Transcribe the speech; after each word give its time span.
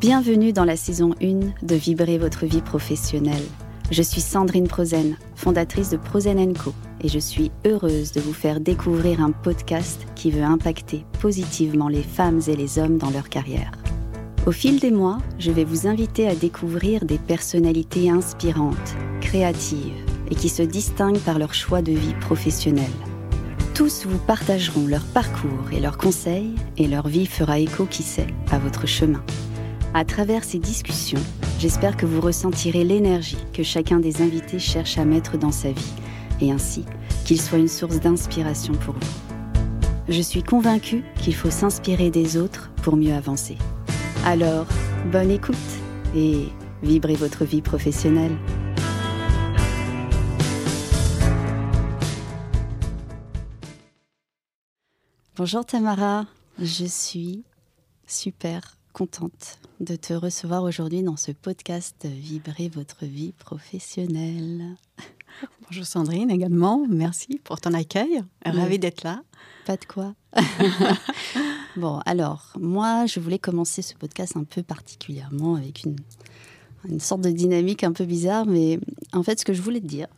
Bienvenue 0.00 0.52
dans 0.52 0.64
la 0.64 0.76
saison 0.76 1.12
1 1.20 1.66
de 1.66 1.74
Vibrer 1.74 2.18
votre 2.18 2.46
vie 2.46 2.60
professionnelle. 2.60 3.42
Je 3.90 4.00
suis 4.00 4.20
Sandrine 4.20 4.68
Prozen, 4.68 5.16
fondatrice 5.34 5.90
de 5.90 5.96
Prozen 5.96 6.56
Co. 6.56 6.72
Et 7.00 7.08
je 7.08 7.18
suis 7.18 7.50
heureuse 7.66 8.12
de 8.12 8.20
vous 8.20 8.32
faire 8.32 8.60
découvrir 8.60 9.20
un 9.20 9.32
podcast 9.32 10.00
qui 10.14 10.30
veut 10.30 10.44
impacter 10.44 11.04
positivement 11.20 11.88
les 11.88 12.04
femmes 12.04 12.40
et 12.46 12.54
les 12.54 12.78
hommes 12.78 12.96
dans 12.96 13.10
leur 13.10 13.28
carrière. 13.28 13.72
Au 14.46 14.52
fil 14.52 14.78
des 14.78 14.92
mois, 14.92 15.18
je 15.40 15.50
vais 15.50 15.64
vous 15.64 15.88
inviter 15.88 16.28
à 16.28 16.36
découvrir 16.36 17.04
des 17.04 17.18
personnalités 17.18 18.08
inspirantes, 18.08 18.94
créatives 19.20 20.04
et 20.30 20.36
qui 20.36 20.48
se 20.48 20.62
distinguent 20.62 21.18
par 21.18 21.40
leur 21.40 21.54
choix 21.54 21.82
de 21.82 21.90
vie 21.90 22.14
professionnelle. 22.20 22.86
Tous 23.74 24.06
vous 24.06 24.18
partageront 24.18 24.86
leur 24.86 25.02
parcours 25.06 25.72
et 25.72 25.80
leurs 25.80 25.98
conseils 25.98 26.54
et 26.76 26.86
leur 26.86 27.08
vie 27.08 27.26
fera 27.26 27.58
écho, 27.58 27.84
qui 27.84 28.04
sait, 28.04 28.28
à 28.52 28.60
votre 28.60 28.86
chemin. 28.86 29.24
À 29.94 30.04
travers 30.04 30.44
ces 30.44 30.58
discussions, 30.58 31.22
j'espère 31.58 31.96
que 31.96 32.04
vous 32.04 32.20
ressentirez 32.20 32.84
l'énergie 32.84 33.38
que 33.54 33.62
chacun 33.62 33.98
des 33.98 34.20
invités 34.20 34.58
cherche 34.58 34.98
à 34.98 35.04
mettre 35.04 35.38
dans 35.38 35.50
sa 35.50 35.72
vie, 35.72 35.92
et 36.40 36.52
ainsi 36.52 36.84
qu'il 37.24 37.40
soit 37.40 37.58
une 37.58 37.68
source 37.68 37.98
d'inspiration 37.98 38.74
pour 38.74 38.94
vous. 38.94 39.34
Je 40.08 40.20
suis 40.20 40.42
convaincue 40.42 41.04
qu'il 41.16 41.34
faut 41.34 41.50
s'inspirer 41.50 42.10
des 42.10 42.36
autres 42.36 42.70
pour 42.82 42.96
mieux 42.96 43.14
avancer. 43.14 43.56
Alors, 44.24 44.66
bonne 45.10 45.30
écoute 45.30 45.56
et 46.14 46.48
vibrez 46.82 47.14
votre 47.14 47.44
vie 47.44 47.62
professionnelle. 47.62 48.36
Bonjour 55.36 55.64
Tamara, 55.64 56.26
je 56.58 56.84
suis 56.84 57.44
super 58.06 58.77
contente 58.98 59.60
de 59.78 59.94
te 59.94 60.12
recevoir 60.12 60.64
aujourd'hui 60.64 61.04
dans 61.04 61.16
ce 61.16 61.30
podcast 61.30 62.04
Vibrer 62.04 62.68
votre 62.68 63.04
vie 63.04 63.30
professionnelle. 63.30 64.74
Bonjour 65.62 65.86
Sandrine 65.86 66.32
également, 66.32 66.84
merci 66.88 67.40
pour 67.44 67.60
ton 67.60 67.74
accueil, 67.74 68.24
ravie 68.44 68.80
d'être 68.80 69.04
là. 69.04 69.22
Pas 69.66 69.76
de 69.76 69.84
quoi. 69.84 70.16
bon, 71.76 72.00
alors, 72.06 72.52
moi, 72.58 73.06
je 73.06 73.20
voulais 73.20 73.38
commencer 73.38 73.82
ce 73.82 73.94
podcast 73.94 74.36
un 74.36 74.42
peu 74.42 74.64
particulièrement 74.64 75.54
avec 75.54 75.84
une, 75.84 75.94
une 76.88 76.98
sorte 76.98 77.20
de 77.20 77.30
dynamique 77.30 77.84
un 77.84 77.92
peu 77.92 78.04
bizarre, 78.04 78.46
mais 78.46 78.80
en 79.12 79.22
fait, 79.22 79.38
ce 79.38 79.44
que 79.44 79.52
je 79.52 79.62
voulais 79.62 79.80
te 79.80 79.86
dire, 79.86 80.08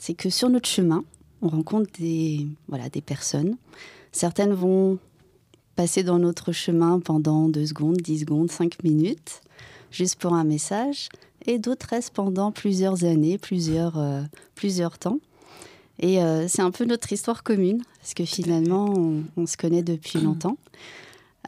c'est 0.00 0.14
que 0.14 0.30
sur 0.30 0.48
notre 0.48 0.68
chemin, 0.68 1.02
on 1.42 1.48
rencontre 1.48 1.90
des, 1.98 2.46
voilà, 2.68 2.88
des 2.88 3.02
personnes. 3.02 3.56
Certaines 4.12 4.54
vont 4.54 5.00
passer 5.78 6.02
dans 6.02 6.18
notre 6.18 6.50
chemin 6.50 6.98
pendant 6.98 7.48
deux 7.48 7.66
secondes, 7.66 7.98
10 7.98 8.22
secondes, 8.22 8.50
5 8.50 8.82
minutes, 8.82 9.42
juste 9.92 10.16
pour 10.16 10.34
un 10.34 10.42
message, 10.42 11.08
et 11.46 11.60
d'autres 11.60 11.86
restent 11.90 12.14
pendant 12.14 12.50
plusieurs 12.50 13.04
années, 13.04 13.38
plusieurs, 13.38 13.96
euh, 13.96 14.22
plusieurs 14.56 14.98
temps. 14.98 15.20
Et 16.00 16.20
euh, 16.20 16.48
c'est 16.48 16.62
un 16.62 16.72
peu 16.72 16.84
notre 16.84 17.12
histoire 17.12 17.44
commune, 17.44 17.80
parce 18.00 18.12
que 18.14 18.24
finalement, 18.24 18.92
on, 19.36 19.46
se 19.46 19.56
connaît 19.56 19.84
depuis 19.84 20.18
longtemps. 20.18 20.58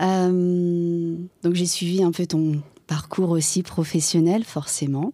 Euh, 0.01 1.17
donc 1.43 1.55
j'ai 1.55 1.67
suivi 1.67 2.05
un 2.05 2.13
peu 2.13 2.25
ton 2.25 2.63
parcours 2.87 3.31
aussi 3.31 3.65
professionnel, 3.65 4.45
forcément. 4.45 5.13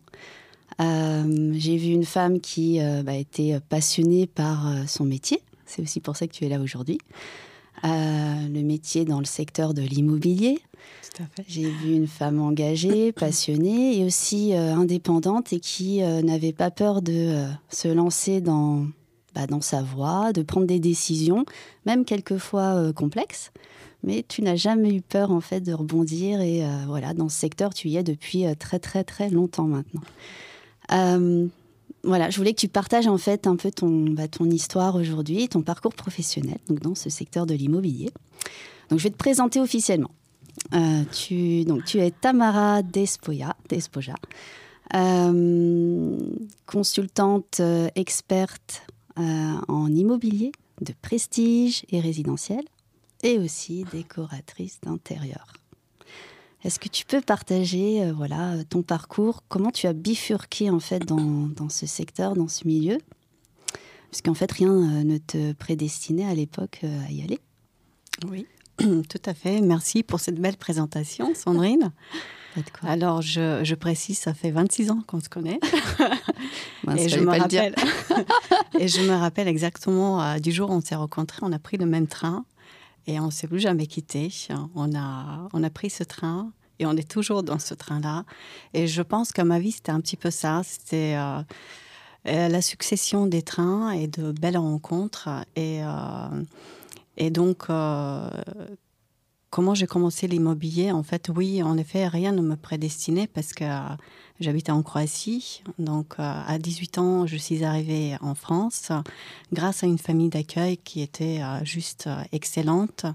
j'ai 0.78 1.76
vu 1.78 1.88
une 1.88 2.04
femme 2.04 2.38
qui 2.40 2.80
bah, 3.02 3.14
était 3.14 3.60
passionnée 3.70 4.26
par 4.26 4.70
son 4.86 5.04
métier. 5.04 5.40
C'est 5.64 5.80
aussi 5.80 6.00
pour 6.00 6.18
ça 6.18 6.26
que 6.26 6.32
tu 6.32 6.44
es 6.44 6.50
là 6.50 6.60
aujourd'hui 6.60 6.98
le 7.82 8.62
métier 8.62 9.04
dans 9.04 9.18
le 9.18 9.24
secteur 9.24 9.74
de 9.74 9.82
l'immobilier. 9.82 10.60
J'ai 11.48 11.70
vu 11.70 11.94
une 11.94 12.06
femme 12.06 12.40
engagée, 12.40 13.12
passionnée 13.12 13.98
et 13.98 14.04
aussi 14.04 14.54
euh, 14.54 14.74
indépendante 14.74 15.52
et 15.52 15.60
qui 15.60 16.02
euh, 16.02 16.22
n'avait 16.22 16.52
pas 16.52 16.70
peur 16.70 17.02
de 17.02 17.12
euh, 17.12 17.48
se 17.68 17.88
lancer 17.88 18.40
dans, 18.40 18.86
bah, 19.34 19.46
dans 19.46 19.60
sa 19.60 19.82
voie, 19.82 20.32
de 20.32 20.42
prendre 20.42 20.66
des 20.66 20.80
décisions, 20.80 21.44
même 21.84 22.04
quelquefois 22.04 22.92
complexes. 22.92 23.50
Mais 24.02 24.24
tu 24.26 24.42
n'as 24.42 24.56
jamais 24.56 24.94
eu 24.94 25.00
peur 25.00 25.30
en 25.30 25.40
fait 25.40 25.60
de 25.60 25.72
rebondir 25.72 26.40
et 26.40 26.62
voilà, 26.86 27.12
dans 27.12 27.28
ce 27.28 27.38
secteur, 27.38 27.74
tu 27.74 27.88
y 27.88 27.96
es 27.96 28.04
depuis 28.04 28.44
très 28.56 28.78
très 28.78 29.02
très 29.02 29.30
longtemps 29.30 29.66
maintenant 29.66 30.02
voilà, 32.06 32.30
je 32.30 32.36
voulais 32.38 32.54
que 32.54 32.60
tu 32.60 32.68
partages 32.68 33.06
en 33.06 33.18
fait 33.18 33.46
un 33.46 33.56
peu 33.56 33.70
ton, 33.70 34.10
bah, 34.10 34.28
ton 34.28 34.48
histoire 34.48 34.94
aujourd'hui, 34.94 35.48
ton 35.48 35.62
parcours 35.62 35.94
professionnel 35.94 36.58
donc 36.68 36.80
dans 36.80 36.94
ce 36.94 37.10
secteur 37.10 37.46
de 37.46 37.54
l'immobilier. 37.54 38.10
Donc 38.88 38.98
je 38.98 39.04
vais 39.04 39.10
te 39.10 39.16
présenter 39.16 39.60
officiellement. 39.60 40.10
Euh, 40.74 41.02
tu, 41.12 41.64
donc, 41.64 41.84
tu 41.84 41.98
es 41.98 42.10
Tamara 42.10 42.82
Despoja, 42.82 43.56
Despoja 43.68 44.14
euh, 44.94 46.18
consultante 46.66 47.58
euh, 47.60 47.88
experte 47.94 48.82
en 49.16 49.86
immobilier 49.86 50.52
de 50.82 50.92
prestige 51.00 51.86
et 51.88 52.00
résidentiel, 52.00 52.62
et 53.22 53.38
aussi 53.38 53.86
décoratrice 53.90 54.78
d'intérieur. 54.82 55.54
Est-ce 56.64 56.80
que 56.80 56.88
tu 56.88 57.04
peux 57.04 57.20
partager 57.20 58.02
euh, 58.02 58.12
voilà, 58.12 58.54
ton 58.68 58.82
parcours? 58.82 59.42
Comment 59.48 59.70
tu 59.70 59.86
as 59.86 59.92
bifurqué 59.92 60.70
en 60.70 60.80
fait 60.80 61.00
dans, 61.00 61.48
dans 61.48 61.68
ce 61.68 61.86
secteur, 61.86 62.34
dans 62.34 62.48
ce 62.48 62.66
milieu? 62.66 62.98
Parce 64.10 64.22
qu'en 64.22 64.34
fait, 64.34 64.50
rien 64.50 64.72
euh, 64.72 65.04
ne 65.04 65.18
te 65.18 65.52
prédestinait 65.52 66.26
à 66.26 66.34
l'époque 66.34 66.80
euh, 66.84 67.06
à 67.06 67.12
y 67.12 67.22
aller. 67.22 67.38
Oui, 68.28 68.46
tout 68.78 69.22
à 69.26 69.34
fait. 69.34 69.60
Merci 69.60 70.02
pour 70.02 70.20
cette 70.20 70.40
belle 70.40 70.56
présentation, 70.56 71.34
Sandrine. 71.34 71.92
Alors, 72.82 73.20
je, 73.20 73.60
je, 73.62 73.74
précise, 73.74 74.18
ça 74.18 74.32
fait 74.32 74.50
26 74.50 74.90
ans 74.90 75.02
qu'on 75.06 75.20
se 75.20 75.28
connaît. 75.28 75.60
et, 76.96 77.08
je 77.10 77.20
me 77.20 77.38
rappelle, 77.38 77.74
et 78.78 78.88
je 78.88 79.02
me 79.02 79.14
rappelle 79.14 79.46
exactement 79.46 80.38
du 80.40 80.52
jour 80.52 80.70
où 80.70 80.72
on 80.72 80.80
s'est 80.80 80.94
rencontrés, 80.94 81.40
on 81.42 81.52
a 81.52 81.58
pris 81.58 81.76
le 81.76 81.84
même 81.84 82.06
train 82.06 82.46
et 83.06 83.20
on 83.20 83.26
ne 83.26 83.30
s'est 83.30 83.46
plus 83.46 83.60
jamais 83.60 83.86
quitté. 83.86 84.30
On 84.74 84.94
a, 84.94 85.48
on 85.52 85.62
a 85.62 85.70
pris 85.70 85.90
ce 85.90 86.04
train 86.04 86.52
et 86.78 86.86
on 86.86 86.92
est 86.92 87.08
toujours 87.08 87.42
dans 87.42 87.58
ce 87.58 87.74
train-là. 87.74 88.24
Et 88.74 88.86
je 88.86 89.02
pense 89.02 89.32
que 89.32 89.42
ma 89.42 89.58
vie, 89.58 89.72
c'était 89.72 89.92
un 89.92 90.00
petit 90.00 90.16
peu 90.16 90.30
ça. 90.30 90.62
C'était 90.64 91.14
euh, 91.16 91.42
euh, 92.28 92.48
la 92.48 92.62
succession 92.62 93.26
des 93.26 93.42
trains 93.42 93.90
et 93.92 94.06
de 94.08 94.32
belles 94.32 94.58
rencontres. 94.58 95.28
Et, 95.54 95.82
euh, 95.82 96.42
et 97.16 97.30
donc, 97.30 97.66
comment 99.56 99.74
j'ai 99.74 99.86
commencé 99.86 100.28
l'immobilier 100.28 100.92
En 100.92 101.02
fait, 101.02 101.30
oui, 101.34 101.62
en 101.62 101.78
effet, 101.78 102.08
rien 102.08 102.30
ne 102.30 102.42
me 102.42 102.56
prédestinait 102.56 103.26
parce 103.26 103.54
que 103.54 103.64
j'habitais 104.38 104.70
en 104.70 104.82
Croatie. 104.82 105.62
Donc, 105.78 106.12
à 106.18 106.58
18 106.58 106.98
ans, 106.98 107.26
je 107.26 107.38
suis 107.38 107.64
arrivée 107.64 108.18
en 108.20 108.34
France 108.34 108.92
grâce 109.54 109.82
à 109.82 109.86
une 109.86 109.96
famille 109.96 110.28
d'accueil 110.28 110.76
qui 110.76 111.00
était 111.00 111.40
juste 111.62 112.06
excellente. 112.32 113.06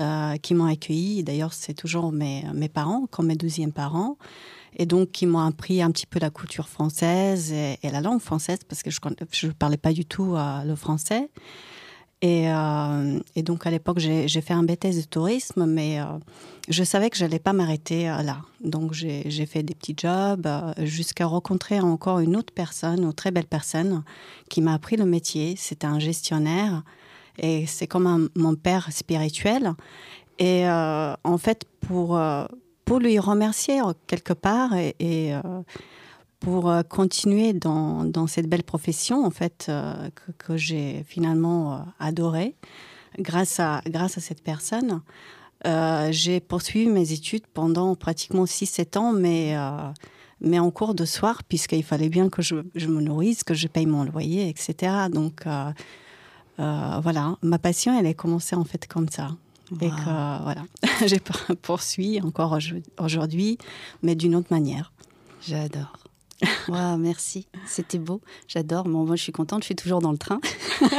Euh, 0.00 0.38
qui 0.38 0.54
m'ont 0.54 0.64
accueilli. 0.64 1.22
D'ailleurs, 1.22 1.52
c'est 1.52 1.74
toujours 1.74 2.10
mes, 2.10 2.42
parents, 2.72 3.06
comme 3.10 3.26
mes 3.26 3.36
deuxièmes 3.36 3.72
parents. 3.72 4.16
Et 4.78 4.86
donc, 4.86 5.10
qui 5.12 5.26
m'ont 5.26 5.40
appris 5.40 5.82
un 5.82 5.90
petit 5.90 6.06
peu 6.06 6.18
la 6.18 6.30
culture 6.30 6.70
française 6.70 7.52
et, 7.52 7.78
la 7.82 8.00
langue 8.00 8.20
française, 8.20 8.60
parce 8.66 8.82
que 8.82 8.90
je 8.90 9.46
ne 9.46 9.52
parlais 9.52 9.76
pas 9.76 9.92
du 9.92 10.06
tout 10.06 10.36
euh, 10.36 10.64
le 10.64 10.74
français. 10.74 11.28
Et, 12.22 12.50
euh, 12.52 13.18
et, 13.34 13.42
donc, 13.42 13.66
à 13.66 13.70
l'époque, 13.70 13.98
j'ai 13.98 14.40
fait 14.40 14.52
un 14.52 14.62
BTS 14.62 14.96
de 14.96 15.06
tourisme, 15.08 15.64
mais 15.66 15.98
je 16.68 16.84
savais 16.84 17.08
que 17.08 17.16
je 17.16 17.24
n'allais 17.24 17.38
pas 17.38 17.52
m'arrêter 17.52 18.04
là. 18.04 18.38
Donc, 18.62 18.92
j'ai 18.92 19.46
fait 19.46 19.62
des 19.62 19.74
petits 19.74 19.94
jobs 19.96 20.46
jusqu'à 20.78 21.26
rencontrer 21.26 21.80
encore 21.80 22.18
une 22.18 22.36
autre 22.36 22.52
personne, 22.54 23.04
une 23.04 23.14
très 23.14 23.30
belle 23.30 23.46
personne, 23.46 24.02
qui 24.50 24.60
m'a 24.60 24.74
appris 24.74 24.96
le 24.96 25.06
métier. 25.06 25.54
C'était 25.56 25.86
un 25.86 25.98
gestionnaire 25.98 26.82
et 27.38 27.66
c'est 27.66 27.86
comme 27.86 28.28
mon 28.36 28.54
père 28.54 28.92
spirituel. 28.92 29.74
Et 30.38 30.66
euh, 30.66 31.14
en 31.22 31.38
fait, 31.38 31.64
pour, 31.80 32.16
euh, 32.16 32.46
pour 32.84 32.98
lui 32.98 33.18
remercier 33.18 33.80
quelque 34.06 34.32
part 34.32 34.74
et, 34.74 34.94
euh, 35.00 35.40
pour 36.40 36.72
continuer 36.88 37.52
dans, 37.52 38.04
dans, 38.04 38.26
cette 38.26 38.48
belle 38.48 38.62
profession, 38.62 39.24
en 39.24 39.30
fait, 39.30 39.66
que, 39.66 40.32
que 40.38 40.56
j'ai 40.56 41.04
finalement 41.06 41.84
adorée 41.98 42.56
grâce 43.18 43.60
à, 43.60 43.82
grâce 43.86 44.16
à 44.16 44.20
cette 44.20 44.42
personne, 44.42 45.02
j'ai 46.10 46.40
poursuivi 46.40 46.88
mes 46.88 47.12
études 47.12 47.46
pendant 47.46 47.94
pratiquement 47.94 48.44
6-7 48.44 48.98
ans, 48.98 49.12
mais 49.12 49.54
mais 50.40 50.58
en 50.58 50.70
cours 50.70 50.94
de 50.94 51.04
soir, 51.04 51.42
puisqu'il 51.44 51.84
fallait 51.84 52.08
bien 52.08 52.28
que 52.28 52.42
je, 52.42 52.56
je, 52.74 52.86
me 52.86 53.00
nourrisse, 53.00 53.44
que 53.44 53.54
je 53.54 53.68
paye 53.68 53.86
mon 53.86 54.04
loyer, 54.04 54.48
etc. 54.48 55.08
Donc, 55.12 55.46
euh, 55.46 55.72
voilà, 57.02 57.36
ma 57.42 57.58
passion, 57.58 57.98
elle 57.98 58.06
a 58.06 58.14
commencé 58.14 58.56
en 58.56 58.64
fait 58.64 58.86
comme 58.86 59.08
ça. 59.08 59.36
Et 59.80 59.88
que 59.88 60.42
voilà, 60.42 60.64
j'ai 61.06 61.20
poursuivi 61.62 62.20
encore 62.20 62.58
aujourd'hui, 62.98 63.56
mais 64.02 64.16
d'une 64.16 64.34
autre 64.34 64.48
manière. 64.50 64.92
J'adore. 65.46 65.99
Wow, 66.68 66.96
merci. 66.98 67.46
C'était 67.66 67.98
beau. 67.98 68.20
J'adore. 68.48 68.84
Bon, 68.84 69.04
moi, 69.04 69.16
je 69.16 69.22
suis 69.22 69.32
contente. 69.32 69.62
Je 69.62 69.66
suis 69.66 69.74
toujours 69.74 70.00
dans 70.00 70.12
le 70.12 70.18
train. 70.18 70.40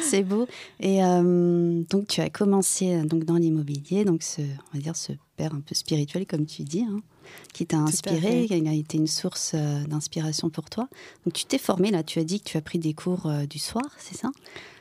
c'est 0.00 0.22
beau. 0.22 0.46
Et 0.80 1.04
euh, 1.04 1.82
donc, 1.90 2.08
tu 2.08 2.20
as 2.20 2.30
commencé 2.30 2.94
euh, 2.94 3.04
donc 3.04 3.24
dans 3.24 3.36
l'immobilier, 3.36 4.04
donc 4.04 4.22
ce, 4.22 4.40
on 4.40 4.76
va 4.76 4.80
dire 4.80 4.96
ce 4.96 5.12
père 5.36 5.54
un 5.54 5.60
peu 5.60 5.74
spirituel, 5.74 6.26
comme 6.26 6.46
tu 6.46 6.62
dis, 6.62 6.82
hein, 6.82 7.00
qui 7.52 7.66
t'a 7.66 7.78
inspiré, 7.78 8.46
qui 8.46 8.54
a 8.54 8.72
été 8.72 8.98
une 8.98 9.06
source 9.06 9.52
euh, 9.54 9.84
d'inspiration 9.84 10.50
pour 10.50 10.70
toi. 10.70 10.88
Donc, 11.24 11.34
tu 11.34 11.44
t'es 11.44 11.58
formé 11.58 11.90
là. 11.90 12.02
Tu 12.02 12.18
as 12.18 12.24
dit 12.24 12.40
que 12.40 12.50
tu 12.50 12.56
as 12.56 12.62
pris 12.62 12.78
des 12.78 12.94
cours 12.94 13.30
du 13.48 13.58
soir, 13.58 13.84
c'est 13.98 14.16
ça? 14.16 14.30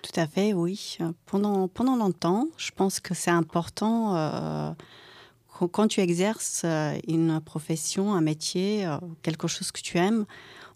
Tout 0.01 0.19
à 0.19 0.27
fait, 0.27 0.53
oui. 0.53 0.97
Pendant 1.25 1.67
pendant 1.67 1.95
longtemps, 1.95 2.47
je 2.57 2.71
pense 2.71 2.99
que 2.99 3.13
c'est 3.13 3.31
important 3.31 4.75
quand 5.59 5.87
tu 5.87 6.01
exerces 6.01 6.63
euh, 6.65 6.97
une 7.07 7.39
profession, 7.39 8.13
un 8.13 8.21
métier, 8.21 8.85
euh, 8.85 8.97
quelque 9.21 9.47
chose 9.47 9.71
que 9.71 9.81
tu 9.81 9.97
aimes, 9.97 10.25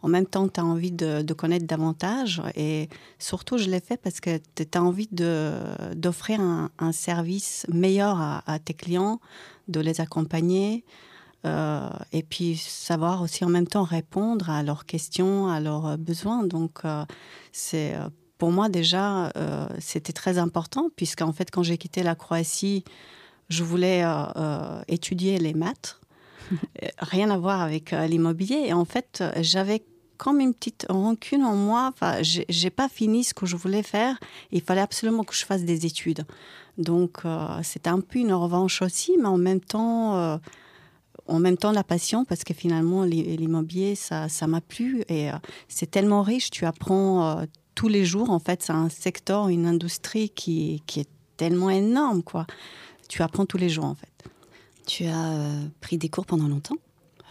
en 0.01 0.07
même 0.07 0.25
temps, 0.25 0.47
tu 0.47 0.59
as 0.59 0.65
envie 0.65 0.91
de, 0.91 1.33
connaître 1.33 1.67
davantage. 1.67 2.41
Et 2.55 2.87
surtout, 3.17 3.57
je 3.57 3.69
l'ai 3.69 3.81
fait 3.81 3.97
parce 3.97 4.21
que 4.21 4.37
tu 4.55 4.65
as 4.73 4.81
envie 4.81 5.09
d'offrir 5.11 6.39
un, 6.39 6.91
service 6.93 7.65
meilleur 7.67 8.17
à, 8.17 8.59
tes 8.63 8.73
clients, 8.73 9.19
de 9.67 9.81
les 9.81 9.99
accompagner. 9.99 10.85
Euh, 11.45 11.89
et 12.11 12.23
puis 12.23 12.55
savoir 12.55 13.21
aussi 13.21 13.45
en 13.45 13.49
même 13.49 13.67
temps 13.67 13.83
répondre 13.83 14.49
à 14.49 14.63
leurs 14.63 14.85
questions, 14.85 15.49
à 15.49 15.59
leurs 15.59 15.97
besoins. 15.97 16.45
Donc, 16.45 16.83
pour 18.37 18.51
moi 18.51 18.69
déjà, 18.69 19.33
c'était 19.79 20.13
très 20.13 20.37
important, 20.37 20.91
puisqu'en 20.95 21.33
fait, 21.33 21.51
quand 21.51 21.63
j'ai 21.63 21.77
quitté 21.77 22.03
la 22.03 22.15
Croatie, 22.15 22.85
je 23.49 23.63
voulais 23.63 24.03
euh, 24.03 24.25
euh, 24.35 24.81
étudier 24.87 25.39
les 25.39 25.53
maths, 25.53 25.99
rien 26.99 27.29
à 27.29 27.37
voir 27.37 27.61
avec 27.61 27.93
euh, 27.93 28.05
l'immobilier. 28.07 28.63
Et 28.67 28.73
en 28.73 28.85
fait, 28.85 29.23
j'avais 29.41 29.83
comme 30.17 30.39
une 30.39 30.53
petite 30.53 30.85
rancune 30.89 31.43
en 31.43 31.55
moi. 31.55 31.91
Enfin, 31.93 32.17
j'ai 32.21 32.69
pas 32.69 32.89
fini 32.89 33.23
ce 33.23 33.33
que 33.33 33.45
je 33.45 33.55
voulais 33.55 33.83
faire. 33.83 34.19
Il 34.51 34.61
fallait 34.61 34.81
absolument 34.81 35.23
que 35.23 35.33
je 35.33 35.45
fasse 35.45 35.63
des 35.63 35.85
études. 35.85 36.25
Donc, 36.77 37.19
c'était 37.63 37.89
un 37.89 38.01
peu 38.01 38.19
une 38.19 38.33
revanche 38.33 38.81
aussi, 38.81 39.15
mais 39.17 39.27
en 39.27 39.37
même 39.37 39.61
temps, 39.61 40.37
en 41.25 41.39
même 41.39 41.55
temps 41.55 41.71
la 41.71 41.85
passion, 41.85 42.25
parce 42.25 42.43
que 42.43 42.53
finalement, 42.53 43.03
l'immobilier, 43.03 43.95
ça, 43.95 44.27
ça 44.27 44.45
m'a 44.45 44.59
plu 44.59 45.03
et 45.07 45.29
c'est 45.69 45.89
tellement 45.89 46.21
riche. 46.21 46.49
Tu 46.49 46.65
apprends 46.65 47.45
tous 47.73 47.87
les 47.87 48.03
jours. 48.03 48.29
En 48.29 48.39
fait, 48.39 48.61
c'est 48.61 48.73
un 48.73 48.89
secteur, 48.89 49.47
une 49.47 49.65
industrie 49.65 50.29
qui, 50.29 50.83
qui 50.85 50.99
est 50.99 51.09
tellement 51.37 51.69
énorme, 51.69 52.23
quoi 52.23 52.45
tu 53.09 53.21
apprends 53.21 53.45
tous 53.45 53.57
les 53.57 53.67
jours 53.67 53.85
en 53.85 53.95
fait. 53.95 54.07
Tu 54.87 55.05
as 55.05 55.33
euh, 55.33 55.65
pris 55.81 55.97
des 55.97 56.07
cours 56.07 56.25
pendant 56.25 56.47
longtemps? 56.47 56.77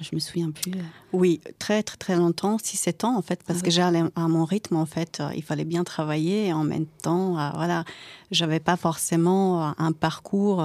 Je 0.01 0.11
me 0.13 0.21
souviens 0.21 0.53
plus. 0.53 0.73
Euh. 0.77 0.83
Oui, 1.13 1.41
très 1.59 1.83
très 1.83 1.97
très 1.97 2.17
longtemps, 2.17 2.57
6-7 2.57 3.07
ans 3.07 3.17
en 3.17 3.23
fait, 3.23 3.43
parce 3.43 3.61
ah 3.61 3.65
que 3.65 3.71
j'allais 3.71 4.03
à 4.15 4.29
mon 4.29 4.45
rythme 4.45 4.77
en 4.77 4.87
fait. 4.87 5.19
Euh, 5.21 5.31
il 5.35 5.43
fallait 5.43 5.65
bien 5.65 5.83
travailler 5.83 6.49
et 6.49 6.53
en 6.53 6.63
même 6.63 6.87
temps, 6.87 7.33
voilà, 7.55 7.85
j'avais 8.31 8.61
pas 8.61 8.77
forcément 8.77 9.75
un 9.79 9.93
parcours 9.93 10.63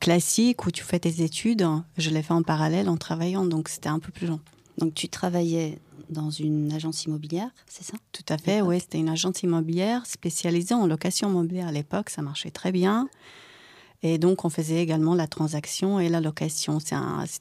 classique 0.00 0.66
où 0.66 0.70
tu 0.70 0.84
fais 0.84 1.00
tes 1.00 1.22
études. 1.22 1.66
Je 1.96 2.10
l'ai 2.10 2.22
fait 2.22 2.34
en 2.34 2.42
parallèle 2.42 2.88
en 2.88 2.96
travaillant, 2.96 3.44
donc 3.44 3.68
c'était 3.68 3.88
un 3.88 3.98
peu 3.98 4.12
plus 4.12 4.26
long. 4.26 4.40
Donc 4.76 4.94
tu 4.94 5.08
travaillais 5.08 5.80
dans 6.10 6.30
une 6.30 6.72
agence 6.72 7.04
immobilière, 7.04 7.50
c'est 7.66 7.84
ça? 7.84 7.94
Tout 8.12 8.24
à 8.28 8.38
fait, 8.38 8.62
oui. 8.62 8.78
C'était 8.80 8.98
une 8.98 9.08
agence 9.08 9.42
immobilière 9.42 10.06
spécialisée 10.06 10.74
en 10.74 10.86
location 10.86 11.28
immobilière 11.28 11.68
à 11.68 11.72
l'époque. 11.72 12.10
Ça 12.10 12.22
marchait 12.22 12.50
très 12.50 12.70
bien. 12.70 13.08
Et 14.02 14.18
donc, 14.18 14.44
on 14.44 14.50
faisait 14.50 14.80
également 14.80 15.14
la 15.14 15.26
transaction 15.26 15.98
et 15.98 16.08
la 16.08 16.20
location. 16.20 16.78
C'était 16.78 16.94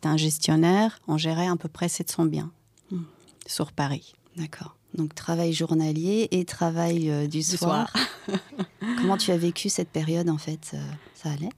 un, 0.07 0.17
gestionnaire. 0.17 0.99
On 1.07 1.17
gérait 1.17 1.47
à 1.47 1.55
peu 1.55 1.69
près 1.69 1.87
700 1.87 2.25
biens 2.25 2.51
hmm. 2.91 3.03
sur 3.45 3.71
Paris. 3.71 4.13
D'accord. 4.35 4.75
Donc, 4.93 5.13
travail 5.13 5.53
journalier 5.53 6.27
et 6.31 6.45
travail 6.45 7.11
euh, 7.11 7.27
du, 7.27 7.43
soir. 7.43 7.93
Comment 8.97 9.17
tu 9.17 9.31
as 9.31 9.37
vécu 9.37 9.69
cette 9.69 9.89
période, 9.89 10.29
en 10.29 10.37
fait 10.37 10.71
euh, 10.73 10.77
Ça 11.13 11.29
allait? 11.29 11.49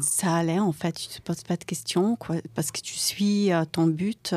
Ça 0.00 0.34
allait, 0.34 0.58
en 0.58 0.72
fait. 0.72 0.92
Tu 0.92 1.08
ne 1.08 1.14
te 1.14 1.22
poses 1.22 1.42
pas 1.42 1.56
de 1.56 1.64
questions, 1.64 2.16
quoi, 2.16 2.36
parce 2.54 2.70
que 2.70 2.80
tu 2.80 2.94
suis 2.94 3.52
euh, 3.52 3.64
ton 3.70 3.86
but. 3.86 4.34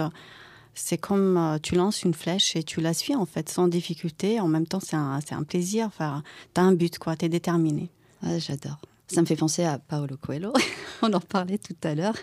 C'est 0.73 0.97
comme 0.97 1.59
tu 1.61 1.75
lances 1.75 2.03
une 2.03 2.13
flèche 2.13 2.55
et 2.55 2.63
tu 2.63 2.79
la 2.79 2.93
suis, 2.93 3.13
en 3.13 3.25
fait, 3.25 3.49
sans 3.49 3.67
difficulté. 3.67 4.39
En 4.39 4.47
même 4.47 4.65
temps, 4.65 4.79
c'est 4.79 4.95
un, 4.95 5.19
un, 5.31 5.43
plaisir. 5.43 5.85
Enfin, 5.87 6.23
tu 6.53 6.61
as 6.61 6.63
un 6.63 6.71
but, 6.71 6.97
quoi. 6.97 7.17
Tu 7.17 7.25
es 7.25 7.29
déterminé. 7.29 7.89
J'adore. 8.23 8.79
Ça 9.11 9.21
me 9.21 9.25
fait 9.25 9.35
penser 9.35 9.65
à 9.65 9.77
Paolo 9.77 10.15
Coelho. 10.15 10.53
On 11.01 11.11
en 11.11 11.19
parlait 11.19 11.57
tout 11.57 11.75
à 11.83 11.95
l'heure. 11.95 12.15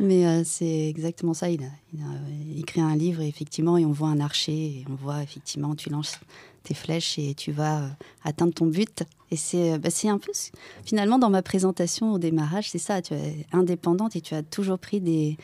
Mais 0.00 0.26
euh, 0.26 0.42
c'est 0.44 0.88
exactement 0.88 1.34
ça. 1.34 1.48
Il 1.50 1.62
a, 1.62 2.58
écrit 2.58 2.80
un 2.80 2.96
livre, 2.96 3.22
effectivement, 3.22 3.78
et 3.78 3.84
on 3.84 3.92
voit 3.92 4.08
un 4.08 4.18
archer, 4.18 4.52
et 4.52 4.84
on 4.90 4.94
voit 4.94 5.22
effectivement, 5.22 5.74
tu 5.74 5.88
lances 5.88 6.18
tes 6.64 6.74
flèches 6.74 7.18
et 7.18 7.34
tu 7.34 7.52
vas 7.52 7.82
euh, 7.82 7.88
atteindre 8.24 8.52
ton 8.52 8.66
but. 8.66 9.04
Et 9.30 9.36
c'est 9.36 9.74
euh, 9.74 9.78
bah, 9.78 9.90
un 10.04 10.18
peu, 10.18 10.32
finalement, 10.84 11.18
dans 11.18 11.30
ma 11.30 11.42
présentation 11.42 12.12
au 12.12 12.18
démarrage, 12.18 12.70
c'est 12.70 12.78
ça. 12.78 13.00
Tu 13.00 13.14
es 13.14 13.46
indépendante 13.52 14.16
et 14.16 14.20
tu 14.20 14.34
as 14.34 14.42
toujours 14.42 14.80
pris 14.80 15.00
des, 15.00 15.36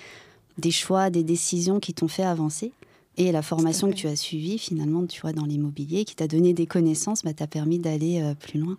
des 0.58 0.72
choix, 0.72 1.10
des 1.10 1.22
décisions 1.22 1.78
qui 1.78 1.94
t'ont 1.94 2.08
fait 2.08 2.24
avancer. 2.24 2.72
Et 3.18 3.30
la 3.30 3.42
formation 3.42 3.90
que 3.90 3.94
tu 3.94 4.08
as 4.08 4.16
suivie, 4.16 4.58
finalement, 4.58 5.06
tu 5.06 5.20
vois, 5.20 5.32
dans 5.32 5.44
l'immobilier, 5.44 6.04
qui 6.04 6.16
t'a 6.16 6.26
donné 6.26 6.54
des 6.54 6.66
connaissances, 6.66 7.22
bah, 7.22 7.34
t'a 7.34 7.46
permis 7.46 7.78
d'aller 7.78 8.34
plus 8.40 8.58
loin. 8.58 8.76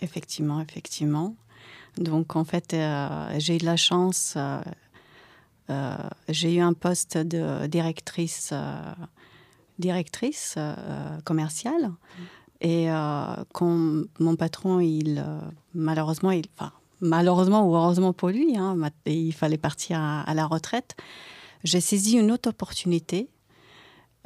Effectivement, 0.00 0.60
effectivement. 0.60 1.36
Donc 1.98 2.36
en 2.36 2.44
fait, 2.44 2.74
euh, 2.74 3.34
j'ai 3.38 3.56
eu 3.56 3.58
de 3.58 3.64
la 3.64 3.76
chance. 3.76 4.34
Euh, 4.36 4.60
euh, 5.70 5.96
j'ai 6.28 6.54
eu 6.54 6.60
un 6.60 6.72
poste 6.72 7.16
de 7.16 7.66
directrice, 7.66 8.52
directrice 9.78 10.56
commerciale. 11.24 11.92
Et 12.60 12.88
quand 13.52 14.04
mon 14.18 14.36
patron, 14.36 14.80
il 14.80 15.24
malheureusement, 15.74 16.30
il, 16.30 16.44
enfin, 16.56 16.72
malheureusement 17.00 17.68
ou 17.68 17.76
heureusement 17.76 18.12
pour 18.12 18.28
lui, 18.28 18.56
hein, 18.56 18.76
il 19.06 19.32
fallait 19.32 19.58
partir 19.58 19.98
à, 20.00 20.34
la 20.34 20.46
retraite. 20.46 20.96
J'ai 21.62 21.80
saisi 21.80 22.18
une 22.18 22.30
autre 22.30 22.50
opportunité 22.50 23.28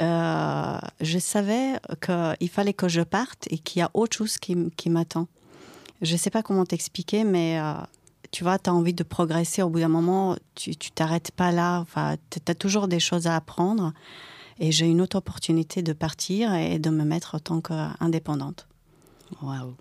je 0.00 1.18
savais 1.18 1.80
qu'il 2.00 2.48
fallait 2.48 2.72
que 2.72 2.86
je 2.86 3.00
parte 3.00 3.48
et 3.50 3.58
qu'il 3.58 3.80
y 3.80 3.82
a 3.82 3.90
autre 3.94 4.16
chose 4.16 4.38
qui, 4.38 4.70
qui 4.76 4.90
m'attend. 4.90 5.26
Je 6.02 6.12
ne 6.12 6.18
sais 6.18 6.30
pas 6.30 6.42
comment 6.42 6.64
t'expliquer, 6.64 7.24
mais 7.24 7.58
euh, 7.58 7.74
tu 8.30 8.44
vois, 8.44 8.58
tu 8.58 8.70
as 8.70 8.74
envie 8.74 8.94
de 8.94 9.02
progresser. 9.02 9.62
Au 9.62 9.70
bout 9.70 9.80
d'un 9.80 9.88
moment, 9.88 10.36
tu 10.54 10.74
t'arrêtes 10.76 11.32
pas 11.32 11.52
là. 11.52 11.80
Enfin, 11.80 12.16
tu 12.30 12.40
as 12.46 12.54
toujours 12.54 12.88
des 12.88 13.00
choses 13.00 13.26
à 13.26 13.36
apprendre. 13.36 13.92
Et 14.60 14.72
j'ai 14.72 14.86
une 14.86 15.00
autre 15.00 15.18
opportunité 15.18 15.82
de 15.82 15.92
partir 15.92 16.52
et 16.54 16.78
de 16.78 16.90
me 16.90 17.04
mettre 17.04 17.36
en 17.36 17.38
tant 17.38 17.60
qu'indépendante. 17.60 18.66
Waouh! 19.42 19.74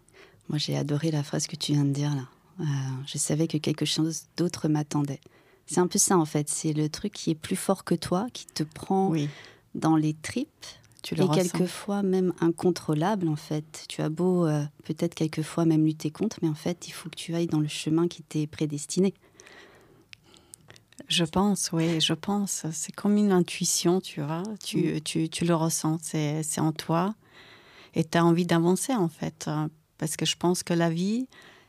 Moi, 0.50 0.58
j'ai 0.58 0.78
adoré 0.78 1.12
la 1.12 1.24
phrase 1.24 1.48
que 1.48 1.56
tu 1.56 1.74
viens 1.74 1.86
de 1.86 1.92
dire 1.92 2.16
là. 2.16 2.28
Euh, 2.60 2.64
je 3.06 3.18
savais 3.18 3.48
que 3.48 3.58
quelque 3.58 3.86
chose 3.86 4.24
d'autre 4.38 4.68
m'attendait. 4.68 5.22
C'est 5.66 5.80
un 5.80 5.88
peu 5.88 6.00
ça 6.00 6.18
en 6.18 6.26
fait. 6.26 6.50
C'est 6.50 6.74
le 6.74 6.90
truc 6.90 7.14
qui 7.14 7.32
est 7.32 7.36
plus 7.36 7.56
fort 7.56 7.84
que 7.84 7.96
toi, 7.96 8.28
qui 8.34 8.46
te 8.46 8.64
prend 8.64 9.14
dans 9.76 9.96
les 9.96 10.14
tripes 10.14 10.66
et 11.12 11.28
quelquefois 11.30 12.04
même 12.04 12.34
incontrôlable 12.40 13.28
en 13.28 13.36
fait. 13.36 13.86
Tu 13.88 14.02
as 14.02 14.10
beau 14.10 14.46
euh, 14.46 14.64
peut-être 14.84 15.16
quelquefois 15.16 15.66
même 15.66 15.86
lutter 15.86 16.10
contre, 16.10 16.38
mais 16.42 16.50
en 16.50 16.56
fait 16.56 16.88
il 16.88 16.92
faut 16.92 17.10
que 17.10 17.16
tu 17.16 17.36
ailles 17.36 17.48
dans 17.48 17.60
le 17.60 17.68
chemin 17.68 18.08
qui 18.08 18.24
t'est 18.24 18.48
prédestiné. 18.48 19.14
Je 21.08 21.24
pense, 21.24 21.72
oui, 21.72 22.02
je 22.02 22.14
pense. 22.14 22.66
C'est 22.72 22.94
comme 22.94 23.16
une 23.16 23.32
intuition, 23.32 24.02
tu 24.02 24.22
vois. 24.22 24.44
Tu, 24.64 24.96
mm. 24.96 25.02
tu, 25.02 25.30
tu 25.30 25.46
le 25.46 25.56
ressens, 25.56 26.00
c'est 26.02 26.60
en 26.60 26.72
toi. 26.74 27.16
Et 27.94 28.04
tu 28.04 28.18
as 28.18 28.26
envie 28.26 28.46
d'avancer 28.46 28.94
en 28.94 29.08
fait. 29.08 29.48
Hein, 29.48 29.70
parce 29.98 30.18
que 30.18 30.26
je 30.26 30.36
pense 30.36 30.64
que 30.64 30.74
la 30.74 30.90
vie, 30.90 31.28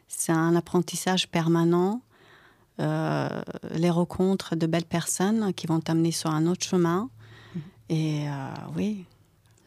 c'est 0.08 0.32
un 0.32 0.56
apprentissage 0.56 1.28
permanent. 1.28 2.02
Euh, 2.80 3.28
les 3.72 3.90
rencontres 3.90 4.54
de 4.54 4.66
belles 4.68 4.84
personnes 4.84 5.52
qui 5.52 5.66
vont 5.66 5.80
t'amener 5.80 6.12
sur 6.12 6.30
un 6.30 6.46
autre 6.46 6.64
chemin. 6.64 7.10
Mm. 7.54 7.58
Et 7.90 8.28
euh, 8.28 8.50
oui, 8.76 9.04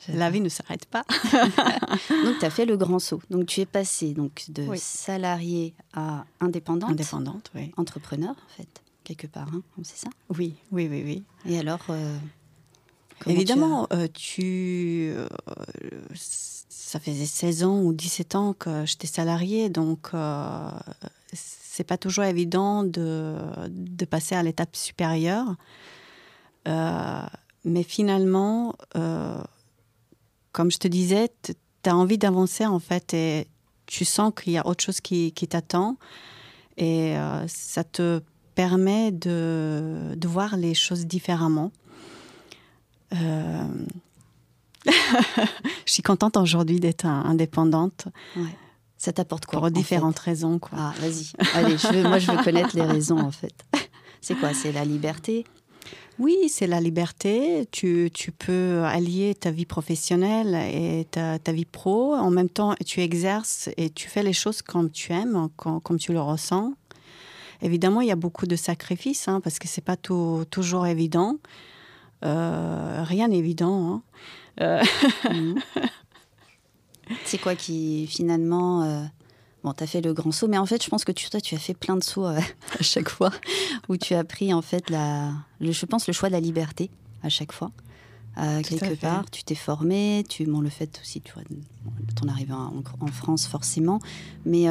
la 0.08 0.30
vie 0.30 0.42
ne 0.42 0.50
s'arrête 0.50 0.86
pas. 0.86 1.04
donc, 2.24 2.40
tu 2.40 2.46
as 2.46 2.50
fait 2.50 2.66
le 2.66 2.78
grand 2.78 3.00
saut. 3.00 3.22
Donc, 3.30 3.46
tu 3.46 3.62
es 3.62 3.66
passé 3.66 4.14
donc, 4.14 4.46
de 4.50 4.68
salarié 4.76 5.74
à 5.94 6.26
indépendante. 6.40 6.92
Indépendante, 6.92 7.52
oui. 7.56 7.72
Entrepreneur, 7.78 8.32
en 8.32 8.58
fait, 8.58 8.82
quelque 9.04 9.28
part. 9.28 9.48
Hein, 9.54 9.62
c'est 9.84 9.98
ça? 9.98 10.10
Oui, 10.30 10.56
oui, 10.72 10.88
oui, 10.90 11.04
oui. 11.06 11.24
Et 11.46 11.60
alors 11.60 11.86
euh, 11.90 12.18
Évidemment, 13.28 13.88
tu, 13.88 13.96
euh, 13.96 14.08
tu 14.14 15.14
euh, 15.16 15.28
ça 16.16 17.00
faisait 17.00 17.26
16 17.26 17.64
ans 17.64 17.82
ou 17.82 17.94
17 17.94 18.36
ans 18.36 18.54
que 18.54 18.86
j'étais 18.86 19.08
salarié, 19.08 19.70
donc 19.70 20.10
c'est 21.34 21.86
pas 21.86 21.98
toujours 21.98 22.26
évident 22.26 22.84
de, 22.84 23.36
de 23.70 24.06
passer 24.06 24.36
à 24.36 24.44
l'étape 24.44 24.76
supérieure. 24.76 25.56
mais 26.66 27.84
finalement, 27.84 28.76
comme 30.52 30.72
je 30.72 30.78
te 30.78 30.88
disais, 30.88 31.30
tu 31.44 31.54
as 31.90 31.96
envie 31.96 32.18
d'avancer 32.18 32.66
en 32.66 32.80
fait 32.80 33.14
et 33.14 33.48
tu 33.86 34.06
sens 34.06 34.32
qu'il 34.36 34.54
y 34.54 34.58
a 34.58 34.66
autre 34.66 34.84
chose 34.84 35.02
qui, 35.02 35.32
qui 35.32 35.48
t'attend 35.48 35.98
et 36.78 37.18
euh, 37.18 37.48
ça 37.48 37.84
te 37.84 38.22
permet 38.56 39.12
de, 39.12 40.14
de 40.16 40.28
voir 40.28 40.58
les 40.58 40.74
choses 40.74 41.06
différemment. 41.06 41.72
Euh, 43.14 43.68
je 44.86 45.92
suis 45.92 46.04
contente 46.04 46.38
aujourd'hui 46.38 46.80
d'être 46.80 47.06
indépendante. 47.06 48.08
Ça 48.98 49.12
t'apporte 49.12 49.46
quoi 49.46 49.60
Pour 49.60 49.72
différentes 49.72 50.20
raisons. 50.20 50.60
Quoi. 50.60 50.78
Ah, 50.80 50.94
vas-y. 51.00 51.32
Allez, 51.56 51.78
je 51.78 52.08
moi, 52.08 52.20
je 52.20 52.32
veux 52.32 52.44
connaître 52.44 52.76
les 52.76 52.84
raisons, 52.84 53.20
en 53.20 53.32
fait. 53.32 53.54
C'est 54.22 54.36
quoi? 54.36 54.54
C'est 54.54 54.72
la 54.72 54.86
liberté? 54.86 55.46
Oui, 56.20 56.50
c'est 56.50 56.68
la 56.68 56.80
liberté. 56.80 57.68
Tu, 57.72 58.10
tu, 58.14 58.32
peux 58.32 58.84
allier 58.84 59.34
ta 59.34 59.50
vie 59.50 59.66
professionnelle 59.66 60.56
et 60.72 61.08
ta, 61.10 61.40
ta, 61.40 61.52
vie 61.52 61.66
pro. 61.66 62.14
En 62.14 62.30
même 62.30 62.50
temps, 62.50 62.76
tu 62.86 63.02
exerces 63.02 63.70
et 63.78 63.90
tu 63.90 64.08
fais 64.08 64.22
les 64.22 64.34
choses 64.34 64.62
comme 64.62 64.92
tu 64.92 65.14
aimes, 65.14 65.50
comme, 65.56 65.82
comme 65.82 65.98
tu 65.98 66.14
le 66.14 66.22
ressens. 66.22 66.74
Évidemment, 67.62 68.02
il 68.02 68.08
y 68.08 68.12
a 68.12 68.16
beaucoup 68.16 68.48
de 68.48 68.56
sacrifices 68.56 69.28
hein, 69.28 69.40
parce 69.42 69.60
que 69.60 69.68
c'est 69.68 69.84
pas 69.84 69.96
tout, 69.96 70.46
toujours 70.50 70.88
évident. 70.88 71.38
Euh, 72.24 73.04
rien 73.04 73.28
n'est 73.28 73.38
évident. 73.38 73.94
Hein. 73.94 74.02
Euh, 74.62 74.84
mhm. 75.32 75.60
c'est 77.26 77.40
quoi 77.40 77.56
qui 77.56 78.08
finalement 78.08 78.84
euh, 78.84 79.04
Bon, 79.64 79.74
tu 79.74 79.84
as 79.84 79.88
fait 79.88 80.02
le 80.02 80.14
grand 80.14 80.32
saut, 80.32 80.48
mais 80.48 80.58
en 80.58 80.66
fait, 80.66 80.84
je 80.84 80.90
pense 80.90 81.06
que 81.06 81.12
tu, 81.12 81.30
toi, 81.30 81.40
tu 81.40 81.56
as 81.56 81.60
fait 81.60 81.74
plein 81.74 81.96
de 81.96 82.04
sauts 82.04 82.26
à 82.26 82.42
chaque 82.82 83.10
fois, 83.10 83.32
où 83.90 83.98
tu 83.98 84.14
as 84.14 84.24
pris, 84.24 84.54
en 84.54 84.62
fait, 84.62 84.90
la, 84.90 85.32
je 85.60 85.86
pense, 85.86 86.08
le 86.08 86.14
choix 86.14 86.30
de 86.30 86.34
la 86.34 86.40
liberté 86.40 86.90
à 87.24 87.30
chaque 87.30 87.52
fois. 87.52 87.72
quelque 88.36 88.96
part, 88.96 89.30
tu 89.30 89.44
t'es 89.44 89.56
formé, 89.56 90.24
tu, 90.28 90.46
bon, 90.46 90.62
le 90.62 90.70
fait 90.70 91.00
aussi, 91.02 91.22
tu 91.22 91.34
vois, 91.34 91.44
ton 92.16 92.28
arrivée 92.28 92.54
en, 92.54 93.08
France 93.12 93.46
forcément, 93.46 94.00
mais 94.46 94.66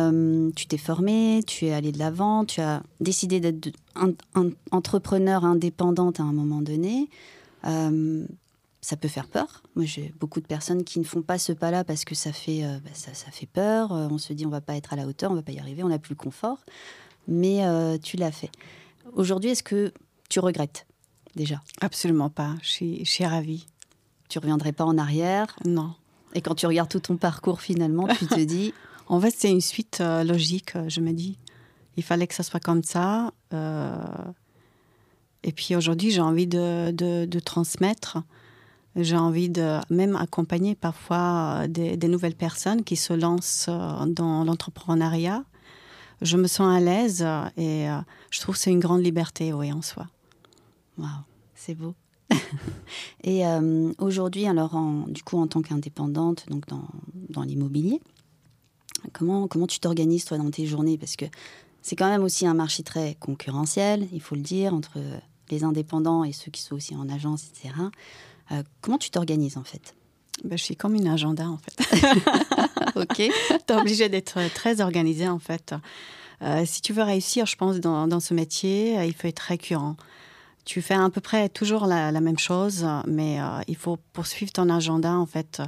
tu 0.56 0.66
t'es 0.66 0.78
formé, 0.78 1.42
tu 1.46 1.66
es 1.66 1.72
allé 1.72 1.92
de 1.92 1.98
l'avant, 1.98 2.44
tu 2.44 2.60
as 2.60 2.82
décidé 3.00 3.38
d'être 3.40 3.70
entrepreneur 4.72 5.44
indépendante 5.44 6.18
à 6.18 6.24
un 6.24 6.32
moment 6.32 6.62
donné. 6.62 7.08
Euh, 8.80 8.86
ça 8.90 8.96
peut 8.96 9.08
faire 9.08 9.28
peur. 9.28 9.62
Moi, 9.76 9.84
j'ai 9.84 10.12
beaucoup 10.18 10.40
de 10.40 10.46
personnes 10.46 10.84
qui 10.84 10.98
ne 10.98 11.04
font 11.04 11.22
pas 11.22 11.38
ce 11.38 11.52
pas-là 11.52 11.84
parce 11.84 12.04
que 12.04 12.14
ça 12.14 12.32
fait, 12.32 12.64
euh, 12.64 12.78
bah, 12.80 12.90
ça, 12.92 13.30
fait 13.30 13.46
peur. 13.46 13.92
Euh, 13.92 14.08
on 14.10 14.18
se 14.18 14.32
dit, 14.32 14.46
on 14.46 14.50
va 14.50 14.60
pas 14.60 14.76
être 14.76 14.92
à 14.92 14.96
la 14.96 15.06
hauteur, 15.06 15.30
on 15.30 15.34
va 15.34 15.42
pas 15.42 15.52
y 15.52 15.58
arriver, 15.58 15.82
on 15.82 15.88
n'a 15.88 15.98
plus 15.98 16.14
le 16.14 16.22
confort. 16.22 16.58
Mais 17.28 17.62
tu 18.02 18.16
l'as 18.16 18.32
fait. 18.32 18.50
Aujourd'hui, 19.12 19.50
est-ce 19.50 19.62
que 19.62 19.92
tu 20.28 20.40
regrettes 20.40 20.86
déjà? 21.36 21.60
Absolument 21.80 22.30
pas. 22.30 22.56
Je 22.62 22.68
suis, 22.68 23.04
je 23.04 23.10
suis 23.10 23.26
ravie. 23.26 23.66
Tu 24.28 24.38
reviendrais 24.38 24.72
pas 24.72 24.84
en 24.84 24.98
arrière? 24.98 25.54
Non. 25.64 25.94
Et 26.34 26.40
quand 26.40 26.54
tu 26.54 26.66
regardes 26.66 26.88
tout 26.88 26.98
ton 26.98 27.16
parcours, 27.16 27.60
finalement, 27.60 28.08
tu 28.18 28.26
te 28.26 28.40
dis. 28.40 28.72
en 29.08 29.20
fait, 29.20 29.32
c'est 29.36 29.50
une 29.50 29.60
suite 29.60 30.00
logique, 30.00 30.72
je 30.88 31.00
me 31.00 31.12
dis. 31.12 31.38
Il 31.96 32.02
fallait 32.02 32.26
que 32.26 32.34
ça 32.34 32.42
soit 32.42 32.58
comme 32.58 32.82
ça. 32.82 33.32
Et 35.42 35.52
puis 35.52 35.76
aujourd'hui, 35.76 36.10
j'ai 36.10 36.20
envie 36.20 36.46
de, 36.46 36.90
de, 36.90 37.40
transmettre. 37.40 38.18
J'ai 38.96 39.16
envie 39.16 39.48
de 39.48 39.78
même 39.88 40.16
accompagner 40.16 40.74
parfois 40.74 41.68
des, 41.68 41.96
nouvelles 42.08 42.34
personnes 42.34 42.82
qui 42.82 42.96
se 42.96 43.12
lancent 43.12 43.66
euh, 43.68 44.06
dans 44.06 44.44
l'entrepreneuriat. 44.44 45.44
Je 46.22 46.36
me 46.36 46.48
sens 46.48 46.76
à 46.76 46.80
l'aise 46.80 47.22
et 47.56 47.88
euh, 47.88 47.98
je 48.30 48.40
trouve 48.40 48.56
que 48.56 48.60
c'est 48.60 48.72
une 48.72 48.80
grande 48.80 49.02
liberté, 49.02 49.52
oui, 49.52 49.72
en 49.72 49.80
soi. 49.80 50.06
Waouh, 50.98 51.08
c'est 51.54 51.74
beau. 51.74 51.94
et 53.24 53.46
euh, 53.46 53.92
aujourd'hui, 53.98 54.46
alors, 54.46 54.74
en, 54.74 55.06
du 55.06 55.22
coup, 55.22 55.38
en 55.38 55.46
tant 55.46 55.62
qu'indépendante, 55.62 56.46
donc 56.48 56.66
dans, 56.66 56.84
dans 57.28 57.42
l'immobilier, 57.42 58.00
comment, 59.12 59.46
comment 59.48 59.66
tu 59.66 59.80
t'organises, 59.80 60.24
toi, 60.24 60.36
dans 60.36 60.50
tes 60.50 60.66
journées? 60.66 60.98
Parce 60.98 61.16
que 61.16 61.24
c'est 61.80 61.96
quand 61.96 62.10
même 62.10 62.22
aussi 62.22 62.46
un 62.46 62.54
marché 62.54 62.82
très 62.82 63.14
concurrentiel, 63.14 64.08
il 64.12 64.20
faut 64.20 64.34
le 64.34 64.42
dire, 64.42 64.74
entre 64.74 64.98
les 65.50 65.64
indépendants 65.64 66.24
et 66.24 66.32
ceux 66.32 66.50
qui 66.50 66.62
sont 66.62 66.74
aussi 66.74 66.94
en 66.94 67.08
agence, 67.08 67.46
etc. 67.48 67.74
Euh, 68.52 68.62
comment 68.80 68.98
tu 68.98 69.10
t'organises 69.10 69.56
en 69.56 69.64
fait? 69.64 69.94
Ben, 70.44 70.56
Je 70.56 70.64
suis 70.64 70.76
comme 70.76 70.94
une 70.94 71.08
agenda 71.08 71.48
en 71.48 71.58
fait. 71.58 71.78
ok. 72.96 73.14
tu 73.16 73.72
es 73.72 73.76
obligé 73.76 74.08
d'être 74.08 74.38
très 74.54 74.80
organisée 74.80 75.28
en 75.28 75.38
fait. 75.38 75.74
Euh, 76.42 76.64
si 76.64 76.80
tu 76.80 76.92
veux 76.92 77.02
réussir, 77.02 77.46
je 77.46 77.56
pense, 77.56 77.80
dans, 77.80 78.08
dans 78.08 78.20
ce 78.20 78.32
métier, 78.32 78.98
euh, 78.98 79.04
il 79.04 79.14
faut 79.14 79.28
être 79.28 79.40
récurrent. 79.40 79.96
Tu 80.64 80.82
fais 80.82 80.94
à 80.94 81.08
peu 81.10 81.20
près 81.20 81.48
toujours 81.48 81.86
la, 81.86 82.12
la 82.12 82.20
même 82.20 82.38
chose, 82.38 82.86
mais 83.06 83.38
il 83.66 83.76
faut 83.76 83.98
poursuivre 84.12 84.52
ton 84.52 84.68
agenda 84.68 85.12
en 85.12 85.26
fait 85.26 85.62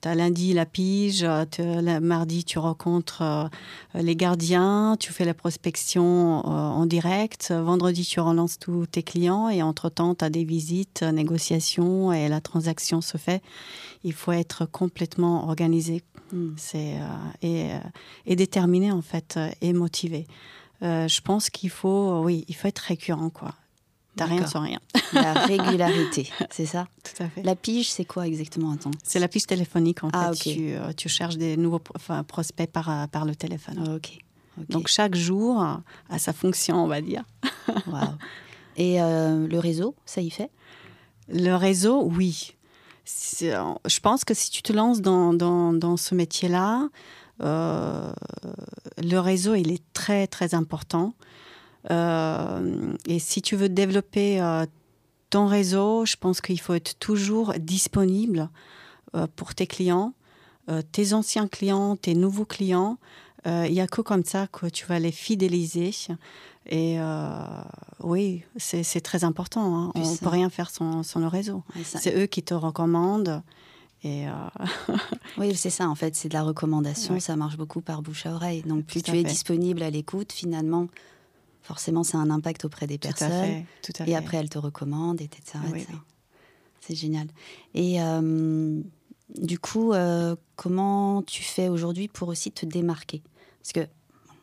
tu 0.00 0.08
as 0.08 0.14
lundi 0.14 0.52
la 0.54 0.66
pige, 0.66 1.24
le 1.24 1.98
mardi 1.98 2.44
tu 2.44 2.58
rencontres 2.58 3.22
euh, 3.22 3.48
les 3.94 4.14
gardiens, 4.14 4.96
tu 4.98 5.12
fais 5.12 5.24
la 5.24 5.34
prospection 5.34 6.38
euh, 6.38 6.50
en 6.50 6.86
direct, 6.86 7.50
vendredi 7.52 8.04
tu 8.04 8.20
relances 8.20 8.58
tous 8.58 8.86
tes 8.86 9.02
clients 9.02 9.48
et 9.48 9.62
entre-temps 9.62 10.14
tu 10.14 10.24
as 10.24 10.30
des 10.30 10.44
visites, 10.44 11.02
négociations 11.02 12.12
et 12.12 12.28
la 12.28 12.40
transaction 12.40 13.00
se 13.00 13.18
fait. 13.18 13.42
Il 14.04 14.12
faut 14.12 14.32
être 14.32 14.66
complètement 14.66 15.48
organisé 15.48 16.02
hmm. 16.32 16.50
c'est, 16.56 16.94
euh, 17.42 17.80
et, 18.26 18.36
déterminé 18.36 18.92
en 18.92 19.02
fait 19.02 19.38
et 19.60 19.72
motivé. 19.72 20.26
je 20.80 21.20
pense 21.22 21.50
qu'il 21.50 21.70
faut, 21.70 22.22
oui, 22.22 22.44
il 22.46 22.54
faut 22.54 22.68
être 22.68 22.78
récurrent 22.78 23.30
quoi. 23.30 23.54
T'as 24.18 24.26
rien 24.26 24.46
sans 24.46 24.60
rien. 24.60 24.80
La 25.12 25.32
régularité, 25.32 26.30
c'est 26.50 26.66
ça 26.66 26.88
Tout 27.04 27.22
à 27.22 27.28
fait. 27.28 27.42
La 27.42 27.56
pige, 27.56 27.90
c'est 27.90 28.04
quoi 28.04 28.26
exactement 28.26 28.72
Attends. 28.72 28.90
C'est 29.04 29.18
la 29.18 29.28
pige 29.28 29.46
téléphonique 29.46 30.02
en 30.04 30.10
ah, 30.12 30.32
fait. 30.32 30.54
Tu, 30.54 30.72
euh, 30.72 30.92
tu, 30.92 31.08
cherches 31.08 31.36
des 31.36 31.56
nouveaux 31.56 31.78
prospects 31.78 32.70
par, 32.70 32.90
euh, 32.90 33.06
par 33.06 33.24
le 33.24 33.34
téléphone. 33.34 33.84
Ah, 33.86 33.94
ok. 33.94 34.18
Donc 34.68 34.88
chaque 34.88 35.14
jour 35.14 35.60
a 35.62 36.18
sa 36.18 36.32
fonction, 36.32 36.82
on 36.82 36.88
va 36.88 37.00
dire. 37.00 37.22
wow. 37.86 38.16
Et 38.76 39.00
euh, 39.00 39.46
le 39.46 39.58
réseau, 39.58 39.94
ça 40.04 40.20
y 40.20 40.30
fait 40.30 40.50
Le 41.28 41.54
réseau, 41.54 42.02
oui. 42.04 42.56
Je 43.06 44.00
pense 44.00 44.24
que 44.24 44.34
si 44.34 44.50
tu 44.50 44.62
te 44.62 44.72
lances 44.72 45.00
dans, 45.00 45.32
dans, 45.32 45.72
dans 45.72 45.96
ce 45.96 46.14
métier-là, 46.14 46.88
le 47.40 49.18
réseau, 49.18 49.54
il 49.54 49.70
est 49.70 49.82
très, 49.92 50.26
très 50.26 50.54
important. 50.54 51.14
Euh, 51.90 52.94
et 53.06 53.18
si 53.18 53.42
tu 53.42 53.56
veux 53.56 53.68
développer 53.68 54.40
euh, 54.40 54.66
ton 55.30 55.46
réseau, 55.46 56.04
je 56.04 56.16
pense 56.16 56.40
qu'il 56.40 56.60
faut 56.60 56.74
être 56.74 56.98
toujours 56.98 57.54
disponible 57.58 58.50
euh, 59.14 59.26
pour 59.36 59.54
tes 59.54 59.66
clients, 59.66 60.12
tes 60.92 61.14
anciens 61.14 61.48
clients, 61.48 61.96
tes 61.96 62.14
nouveaux 62.14 62.44
clients. 62.44 62.98
Il 63.46 63.72
n'y 63.72 63.80
a 63.80 63.86
que 63.86 64.02
comme 64.02 64.24
ça 64.24 64.48
que 64.48 64.66
tu 64.66 64.84
vas 64.84 64.98
les 64.98 65.12
fidéliser. 65.12 65.92
Et 66.68 66.98
oui, 68.00 68.42
c'est 68.58 69.00
très 69.00 69.24
important. 69.24 69.74
Hein. 69.74 69.92
On 69.94 70.12
ne 70.12 70.16
peut 70.18 70.28
rien 70.28 70.50
faire 70.50 70.68
sans, 70.68 71.02
le 71.16 71.26
réseau. 71.26 71.62
c'est 71.84 72.14
eux 72.14 72.26
qui 72.26 72.42
te 72.42 72.52
recommandent. 72.52 73.42
Et 74.04 74.26
oui, 75.38 75.56
c'est 75.56 75.70
ça 75.70 75.88
en 75.88 75.94
fait, 75.94 76.14
c'est 76.14 76.28
de 76.28 76.34
la 76.34 76.42
recommandation, 76.42 77.18
ça 77.18 77.34
marche 77.34 77.56
beaucoup 77.56 77.80
par 77.80 78.02
bouche 78.02 78.26
à 78.26 78.34
oreille. 78.34 78.60
Donc 78.60 78.84
plus 78.84 79.02
tu 79.02 79.16
es 79.16 79.24
disponible 79.24 79.82
à 79.82 79.88
l'écoute, 79.88 80.32
finalement, 80.32 80.88
forcément, 81.68 82.02
c'est 82.02 82.16
un 82.16 82.30
impact 82.30 82.64
auprès 82.64 82.86
des 82.86 82.96
personnes. 82.96 83.64
et 84.06 84.16
après, 84.16 84.38
elles 84.38 84.48
te 84.48 84.58
recommandent, 84.58 85.20
etc. 85.20 85.58
C'est 86.80 86.94
génial. 86.94 87.26
Et 87.74 88.00
euh, 88.00 88.80
du 89.38 89.58
coup, 89.58 89.92
euh, 89.92 90.34
comment 90.56 91.22
tu 91.22 91.42
fais 91.42 91.68
aujourd'hui 91.68 92.08
pour 92.08 92.28
aussi 92.28 92.50
te 92.50 92.64
démarquer? 92.64 93.22
Parce 93.62 93.72
que, 93.74 93.92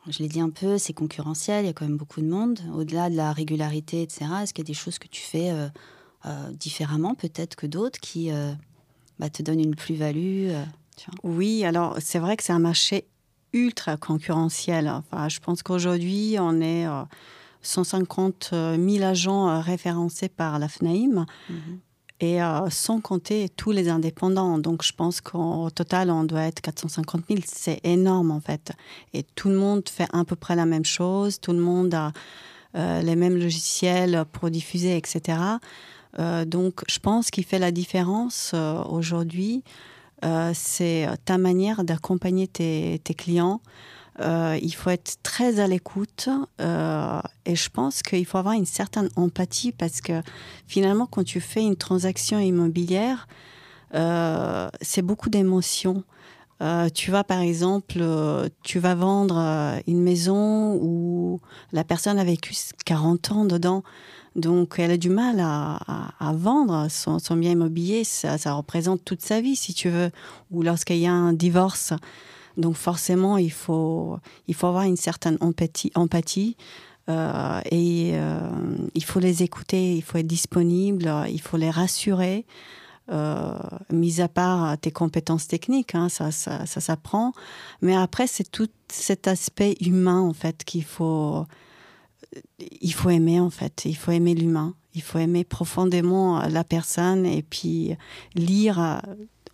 je 0.07 0.19
l'ai 0.19 0.27
dit 0.27 0.39
un 0.39 0.51
peu, 0.51 0.77
c'est 0.77 0.93
concurrentiel, 0.93 1.65
il 1.65 1.67
y 1.67 1.71
a 1.71 1.73
quand 1.73 1.87
même 1.87 1.97
beaucoup 1.97 2.21
de 2.21 2.27
monde. 2.27 2.59
Au-delà 2.75 3.09
de 3.09 3.15
la 3.15 3.33
régularité, 3.33 4.03
etc., 4.03 4.25
est-ce 4.43 4.53
qu'il 4.53 4.63
y 4.63 4.67
a 4.67 4.71
des 4.71 4.75
choses 4.75 4.99
que 4.99 5.07
tu 5.07 5.21
fais 5.21 5.49
euh, 5.49 6.51
différemment, 6.51 7.15
peut-être 7.15 7.55
que 7.55 7.65
d'autres, 7.65 7.99
qui 7.99 8.29
bah, 9.17 9.31
te 9.31 9.41
donnent 9.41 9.61
une 9.61 9.75
plus-value 9.75 10.51
Oui, 11.23 11.65
alors 11.65 11.97
c'est 11.99 12.19
vrai 12.19 12.37
que 12.37 12.43
c'est 12.43 12.53
un 12.53 12.59
marché 12.59 13.07
ultra 13.55 13.97
concurrentiel. 13.97 14.87
Enfin, 14.89 15.29
je 15.29 15.39
pense 15.39 15.63
qu'aujourd'hui, 15.63 16.35
on 16.39 16.61
est 16.61 16.85
150 17.65 18.51
euh, 18.53 18.77
000 18.77 19.03
agents 19.03 19.49
euh, 19.49 19.59
référencés 19.59 20.29
par 20.29 20.59
la 20.59 20.67
FNAIM. 20.67 21.25
Mhm. 21.49 21.79
Et 22.21 22.41
euh, 22.41 22.69
sans 22.69 23.01
compter 23.01 23.49
tous 23.49 23.71
les 23.71 23.89
indépendants. 23.89 24.57
Donc, 24.57 24.83
je 24.83 24.93
pense 24.93 25.19
qu'au 25.19 25.69
total, 25.69 26.09
on 26.09 26.23
doit 26.23 26.43
être 26.43 26.61
450 26.61 27.23
000. 27.27 27.41
C'est 27.45 27.81
énorme, 27.83 28.31
en 28.31 28.39
fait. 28.39 28.71
Et 29.13 29.23
tout 29.23 29.49
le 29.49 29.57
monde 29.57 29.83
fait 29.89 30.07
à 30.13 30.23
peu 30.23 30.37
près 30.37 30.55
la 30.55 30.65
même 30.65 30.85
chose. 30.85 31.41
Tout 31.41 31.51
le 31.51 31.59
monde 31.59 31.93
a 31.93 32.13
les 32.73 33.15
mêmes 33.15 33.37
logiciels 33.37 34.25
pour 34.33 34.49
diffuser, 34.49 34.97
etc. 34.97 35.37
donc, 36.45 36.83
je 36.89 36.99
pense 36.99 37.31
qu'il 37.31 37.45
fait 37.45 37.59
la 37.59 37.71
différence 37.71 38.53
aujourd'hui 38.89 39.63
euh, 40.25 40.51
c'est 40.53 41.07
ta 41.25 41.37
manière 41.37 41.83
d'accompagner 41.83 42.47
tes, 42.47 42.99
clients. 43.17 43.61
Euh, 44.21 44.57
il 44.61 44.73
faut 44.73 44.89
être 44.89 45.17
très 45.23 45.59
à 45.59 45.67
l'écoute 45.67 46.29
euh, 46.61 47.19
et 47.45 47.55
je 47.55 47.69
pense 47.69 48.01
qu'il 48.01 48.25
faut 48.25 48.37
avoir 48.37 48.53
une 48.53 48.65
certaine 48.65 49.09
empathie 49.17 49.73
parce 49.73 50.01
que 50.01 50.21
finalement, 50.67 51.05
quand 51.05 51.23
tu 51.23 51.41
fais 51.41 51.61
une 51.61 51.75
transaction 51.75 52.39
immobilière, 52.39 53.27
c'est 54.81 55.01
beaucoup 55.01 55.29
d'émotions. 55.29 56.03
Euh, 56.61 56.87
tu 56.89 57.11
vas 57.11 57.23
par 57.23 57.39
exemple, 57.39 57.97
euh, 57.99 58.47
tu 58.63 58.79
vas 58.79 58.95
vendre 58.95 59.37
euh, 59.37 59.79
une 59.87 60.01
maison 60.01 60.75
où 60.75 61.41
la 61.73 61.83
personne 61.83 62.17
a 62.17 62.23
vécu 62.23 62.53
40 62.85 63.31
ans 63.31 63.45
dedans, 63.45 63.83
donc 64.35 64.75
elle 64.77 64.91
a 64.91 64.97
du 64.97 65.09
mal 65.09 65.39
à, 65.39 66.33
vendre 66.33 66.87
son, 66.89 67.19
bien 67.35 67.51
immobilier, 67.51 68.03
ça, 68.03 68.53
représente 68.53 69.03
toute 69.05 69.21
sa 69.21 69.41
vie 69.41 69.55
si 69.55 69.73
tu 69.73 69.89
veux, 69.89 70.11
ou 70.51 70.61
lorsqu'il 70.61 70.97
y 70.97 71.07
a 71.07 71.13
un 71.13 71.33
divorce. 71.33 71.93
Donc 72.57 72.75
forcément, 72.75 73.37
il 73.37 73.51
faut, 73.51 74.17
il 74.47 74.55
faut 74.55 74.67
avoir 74.67 74.83
une 74.83 74.97
certaine 74.97 75.37
empathie, 75.41 75.91
empathie 75.95 76.57
et 77.09 78.13
il 78.93 79.03
faut 79.03 79.19
les 79.19 79.43
écouter, 79.43 79.95
il 79.95 80.01
faut 80.01 80.17
être 80.17 80.27
disponible, 80.27 81.13
il 81.29 81.41
faut 81.41 81.57
les 81.57 81.69
rassurer. 81.69 82.45
Euh, 83.11 83.59
mis 83.91 84.19
à 84.19 84.27
part 84.27 84.79
tes 84.79 84.89
compétences 84.89 85.47
techniques, 85.47 85.93
hein, 85.93 86.09
ça, 86.09 86.31
ça, 86.31 86.65
s'apprend. 86.65 87.33
Mais 87.81 87.95
après, 87.95 88.25
c'est 88.25 88.49
tout 88.49 88.69
cet 88.87 89.27
aspect 89.27 89.75
humain, 89.79 90.21
en 90.21 90.33
fait, 90.33 90.63
qu'il 90.63 90.83
faut, 90.83 91.45
il 92.59 92.93
faut 92.93 93.09
aimer, 93.09 93.39
en 93.39 93.49
fait. 93.49 93.83
Il 93.85 93.95
faut 93.95 94.11
aimer 94.11 94.33
l'humain. 94.33 94.73
Il 94.93 95.01
faut 95.01 95.19
aimer 95.19 95.43
profondément 95.43 96.39
la 96.47 96.63
personne 96.63 97.25
et 97.25 97.43
puis 97.43 97.95
lire 98.33 99.01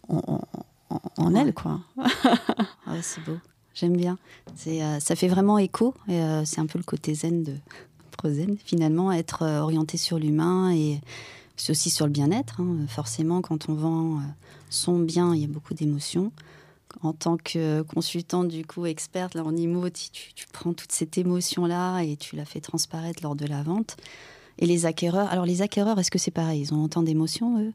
en, 0.08 1.36
elle, 1.36 1.54
quoi. 1.54 1.80
c'est 3.02 3.24
beau. 3.24 3.38
J'aime 3.74 3.96
bien. 3.96 4.18
C'est, 4.56 4.84
euh, 4.84 5.00
ça 5.00 5.16
fait 5.16 5.28
vraiment 5.28 5.58
écho. 5.58 5.94
Et, 6.08 6.22
euh, 6.22 6.46
c'est 6.46 6.60
un 6.60 6.66
peu 6.66 6.78
le 6.78 6.84
côté 6.84 7.14
zen 7.14 7.44
de 7.44 7.54
Prozen, 8.12 8.58
finalement, 8.64 9.12
être 9.12 9.44
orienté 9.44 9.98
sur 9.98 10.20
l'humain 10.20 10.72
et 10.72 11.02
c'est 11.56 11.72
aussi 11.72 11.90
sur 11.90 12.06
le 12.06 12.12
bien-être. 12.12 12.60
Hein. 12.60 12.86
Forcément, 12.88 13.42
quand 13.42 13.70
on 13.70 13.74
vend 13.74 14.18
euh, 14.18 14.22
son 14.70 15.00
bien, 15.00 15.34
il 15.34 15.42
y 15.42 15.44
a 15.46 15.48
beaucoup 15.48 15.74
d'émotions. 15.74 16.32
En 17.02 17.14
tant 17.14 17.38
que 17.38 17.82
consultante, 17.84 18.50
du 18.50 18.66
coup, 18.66 18.86
experte 18.86 19.36
là, 19.36 19.44
en 19.44 19.56
IMO, 19.56 19.90
tu, 19.90 20.46
prends 20.52 20.74
toute 20.74 20.92
cette 20.92 21.18
émotion-là 21.18 22.02
et 22.02 22.18
tu 22.18 22.36
la 22.36 22.46
fais 22.46 22.60
transparaître 22.60 23.24
lors 23.24 23.36
de 23.36 23.46
la 23.46 23.64
vente. 23.64 23.96
Et 24.60 24.66
les 24.66 24.86
acquéreurs, 24.86 25.30
alors 25.30 25.46
les 25.46 25.62
acquéreurs, 25.62 25.98
est-ce 26.00 26.12
que 26.12 26.20
c'est 26.20 26.32
pareil? 26.32 26.62
Ils 26.62 26.74
ont 26.74 26.84
autant 26.84 27.02
d'émotions, 27.02 27.60
eux? 27.60 27.74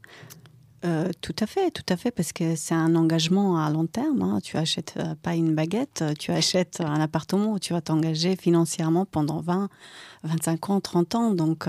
Euh, 0.85 1.11
tout 1.21 1.35
à 1.41 1.47
fait, 1.47 1.71
tout 1.71 1.87
à 1.89 1.97
fait, 1.97 2.11
parce 2.11 2.33
que 2.33 2.55
c'est 2.55 2.75
un 2.75 2.95
engagement 2.95 3.59
à 3.59 3.71
long 3.71 3.87
terme. 3.87 4.23
Hein. 4.23 4.41
Tu 4.43 4.57
achètes 4.57 4.95
euh, 4.99 5.15
pas 5.21 5.35
une 5.35 5.55
baguette, 5.55 6.05
tu 6.19 6.31
achètes 6.31 6.81
un 6.81 7.01
appartement 7.01 7.53
où 7.53 7.59
tu 7.59 7.73
vas 7.73 7.81
t'engager 7.81 8.37
financièrement 8.37 9.07
pendant 9.07 9.41
20, 9.41 9.69
25 10.23 10.71
ans, 10.71 10.81
30 10.81 11.15
ans. 11.15 11.35
Donc, 11.35 11.67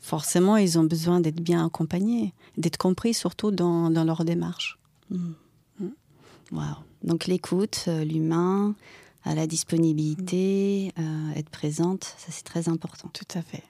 forcément, 0.00 0.58
ils 0.58 0.78
ont 0.78 0.84
besoin 0.84 1.20
d'être 1.20 1.40
bien 1.40 1.64
accompagnés, 1.64 2.34
d'être 2.58 2.76
compris 2.76 3.14
surtout 3.14 3.50
dans, 3.50 3.88
leur 3.88 4.24
démarche. 4.24 4.78
Hmm. 5.10 5.32
Hmm. 6.50 6.60
Donc 7.02 7.26
l'écoute, 7.26 7.84
euh, 7.88 8.04
l'humain, 8.04 8.74
la 9.26 9.46
disponibilité, 9.46 10.92
euh, 10.98 11.32
être 11.34 11.50
présente, 11.50 12.04
ça 12.18 12.28
c'est 12.28 12.44
très 12.44 12.68
important. 12.68 13.08
Tout 13.12 13.38
à 13.38 13.42
fait. 13.42 13.62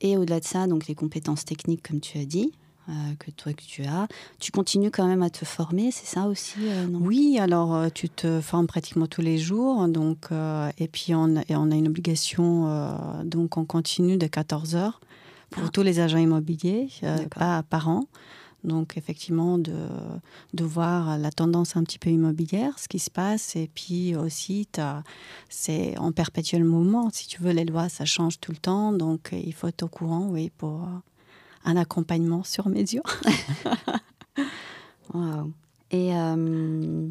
Et 0.00 0.16
au-delà 0.16 0.38
de 0.38 0.44
ça, 0.44 0.66
donc 0.66 0.86
les 0.86 0.94
compétences 0.94 1.44
techniques, 1.44 1.86
comme 1.86 2.00
tu 2.00 2.18
as 2.18 2.24
dit, 2.24 2.52
euh, 2.88 2.92
que 3.18 3.30
toi 3.32 3.52
que 3.52 3.62
tu 3.62 3.84
as. 3.84 4.06
Tu 4.38 4.52
continues 4.52 4.90
quand 4.92 5.06
même 5.06 5.22
à 5.22 5.30
te 5.30 5.44
former, 5.44 5.90
c'est 5.90 6.06
ça 6.06 6.28
aussi 6.28 6.60
Oui, 6.92 7.38
alors 7.40 7.90
tu 7.92 8.08
te 8.08 8.40
formes 8.40 8.68
pratiquement 8.68 9.08
tous 9.08 9.20
les 9.20 9.36
jours, 9.36 9.88
donc 9.88 10.28
et 10.78 10.88
puis 10.88 11.14
on, 11.14 11.34
on 11.48 11.70
a 11.70 11.74
une 11.74 11.88
obligation, 11.88 12.96
donc 13.24 13.56
on 13.56 13.64
continue 13.64 14.16
de 14.16 14.28
14 14.28 14.76
heures 14.76 15.00
pour 15.50 15.70
tous 15.72 15.82
les 15.82 15.98
agents 15.98 16.18
immobiliers, 16.18 16.88
pas 17.34 17.64
par 17.64 17.88
an. 17.88 18.06
Donc 18.64 18.96
effectivement, 18.96 19.58
de, 19.58 19.88
de 20.54 20.64
voir 20.64 21.18
la 21.18 21.30
tendance 21.30 21.76
un 21.76 21.84
petit 21.84 21.98
peu 21.98 22.10
immobilière, 22.10 22.78
ce 22.78 22.88
qui 22.88 22.98
se 22.98 23.10
passe, 23.10 23.56
et 23.56 23.70
puis 23.74 24.16
aussi, 24.16 24.66
c'est 25.48 25.96
en 25.98 26.12
perpétuel 26.12 26.64
mouvement. 26.64 27.10
Si 27.12 27.26
tu 27.26 27.42
veux, 27.42 27.52
les 27.52 27.64
lois, 27.64 27.88
ça 27.88 28.04
change 28.04 28.40
tout 28.40 28.52
le 28.52 28.58
temps, 28.58 28.92
donc 28.92 29.30
il 29.32 29.52
faut 29.52 29.68
être 29.68 29.82
au 29.82 29.88
courant, 29.88 30.28
oui, 30.30 30.50
pour 30.56 30.88
un 31.64 31.76
accompagnement 31.76 32.42
sur 32.44 32.68
mesure. 32.68 33.02
wow. 35.14 35.52
Et 35.90 36.14
euh, 36.14 37.08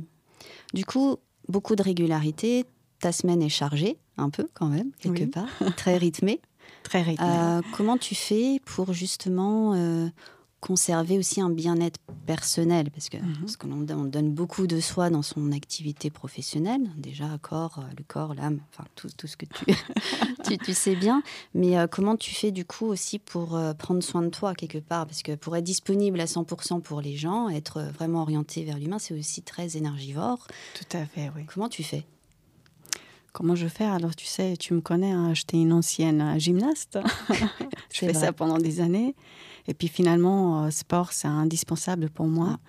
du 0.73 0.85
coup, 0.85 1.17
beaucoup 1.47 1.75
de 1.75 1.83
régularité. 1.83 2.65
Ta 2.99 3.11
semaine 3.11 3.41
est 3.41 3.49
chargée, 3.49 3.97
un 4.17 4.29
peu 4.29 4.47
quand 4.53 4.67
même, 4.67 4.91
quelque 4.99 5.25
part, 5.25 5.49
très 5.75 5.97
rythmée. 5.97 6.39
Très 6.83 7.01
rythmé. 7.01 7.25
Euh, 7.25 7.61
comment 7.77 7.97
tu 7.97 8.13
fais 8.13 8.59
pour 8.65 8.91
justement 8.91 9.73
euh, 9.73 10.09
conserver 10.63 11.17
aussi 11.17 11.41
un 11.41 11.49
bien-être 11.49 11.99
personnel 12.25 12.89
Parce 12.89 13.09
que 13.09 13.17
mhm. 13.17 13.35
parce 13.41 13.57
qu'on 13.57 13.71
on 13.71 14.05
donne 14.05 14.31
beaucoup 14.31 14.65
de 14.65 14.79
soi 14.79 15.09
dans 15.09 15.21
son 15.21 15.51
activité 15.51 16.09
professionnelle, 16.09 16.89
déjà 16.95 17.25
corps, 17.41 17.79
euh, 17.79 17.93
le 17.97 18.03
corps, 18.07 18.33
l'âme, 18.33 18.61
enfin 18.71 18.85
tout, 18.95 19.09
tout, 19.17 19.27
ce 19.27 19.35
que 19.35 19.45
tu, 19.45 19.65
tu, 20.47 20.57
tu, 20.57 20.73
sais 20.73 20.95
bien. 20.95 21.21
Mais 21.53 21.75
comment 21.91 22.15
tu 22.15 22.33
fais 22.33 22.51
du 22.51 22.63
coup 22.63 22.85
aussi 22.85 23.19
pour 23.19 23.59
prendre 23.77 24.01
soin 24.01 24.21
de 24.21 24.29
toi 24.29 24.53
quelque 24.53 24.77
part? 24.77 25.05
Parce 25.05 25.21
que 25.21 25.35
pour 25.35 25.57
être 25.57 25.65
disponible 25.65 26.19
à 26.21 26.25
100% 26.25 26.81
pour 26.81 27.01
les 27.01 27.17
gens, 27.17 27.49
être 27.49 27.81
vraiment 27.81 28.21
orienté 28.21 28.63
vers 28.63 28.79
l'humain, 28.79 28.99
c'est 28.99 29.13
aussi 29.13 29.41
très 29.41 29.75
énergivore. 29.75 30.47
Tout 30.75 30.97
à 30.97 31.05
fait, 31.05 31.29
oui. 31.35 31.43
Comment 31.53 31.67
tu 31.67 31.83
fais? 31.83 32.05
Comment 33.33 33.55
je 33.55 33.67
fais? 33.67 33.85
Alors, 33.85 34.15
tu 34.15 34.27
sais, 34.27 34.55
tu 34.57 34.73
me 34.73 34.81
connais, 34.81 35.11
hein, 35.11 35.33
j'étais 35.33 35.57
une 35.57 35.73
ancienne 35.73 36.39
gymnaste. 36.39 36.99
je 37.91 37.99
fais 37.99 38.13
ça 38.13 38.31
pendant 38.31 38.59
des 38.59 38.79
années. 38.79 39.15
Et 39.67 39.73
puis 39.73 39.87
finalement, 39.87 40.65
euh, 40.65 40.69
sport, 40.69 41.11
c'est 41.13 41.27
indispensable 41.27 42.09
pour 42.09 42.27
moi. 42.27 42.57
Ah. 42.57 42.59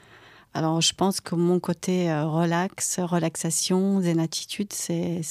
Alors, 0.57 0.80
je 0.80 0.92
pense 0.92 1.20
que 1.20 1.35
mon 1.35 1.59
côté 1.59 2.11
euh, 2.11 2.26
relax, 2.26 3.00
relaxation, 3.00 4.00
zen 4.00 4.20
attitude, 4.20 4.72
c'est 4.72 5.22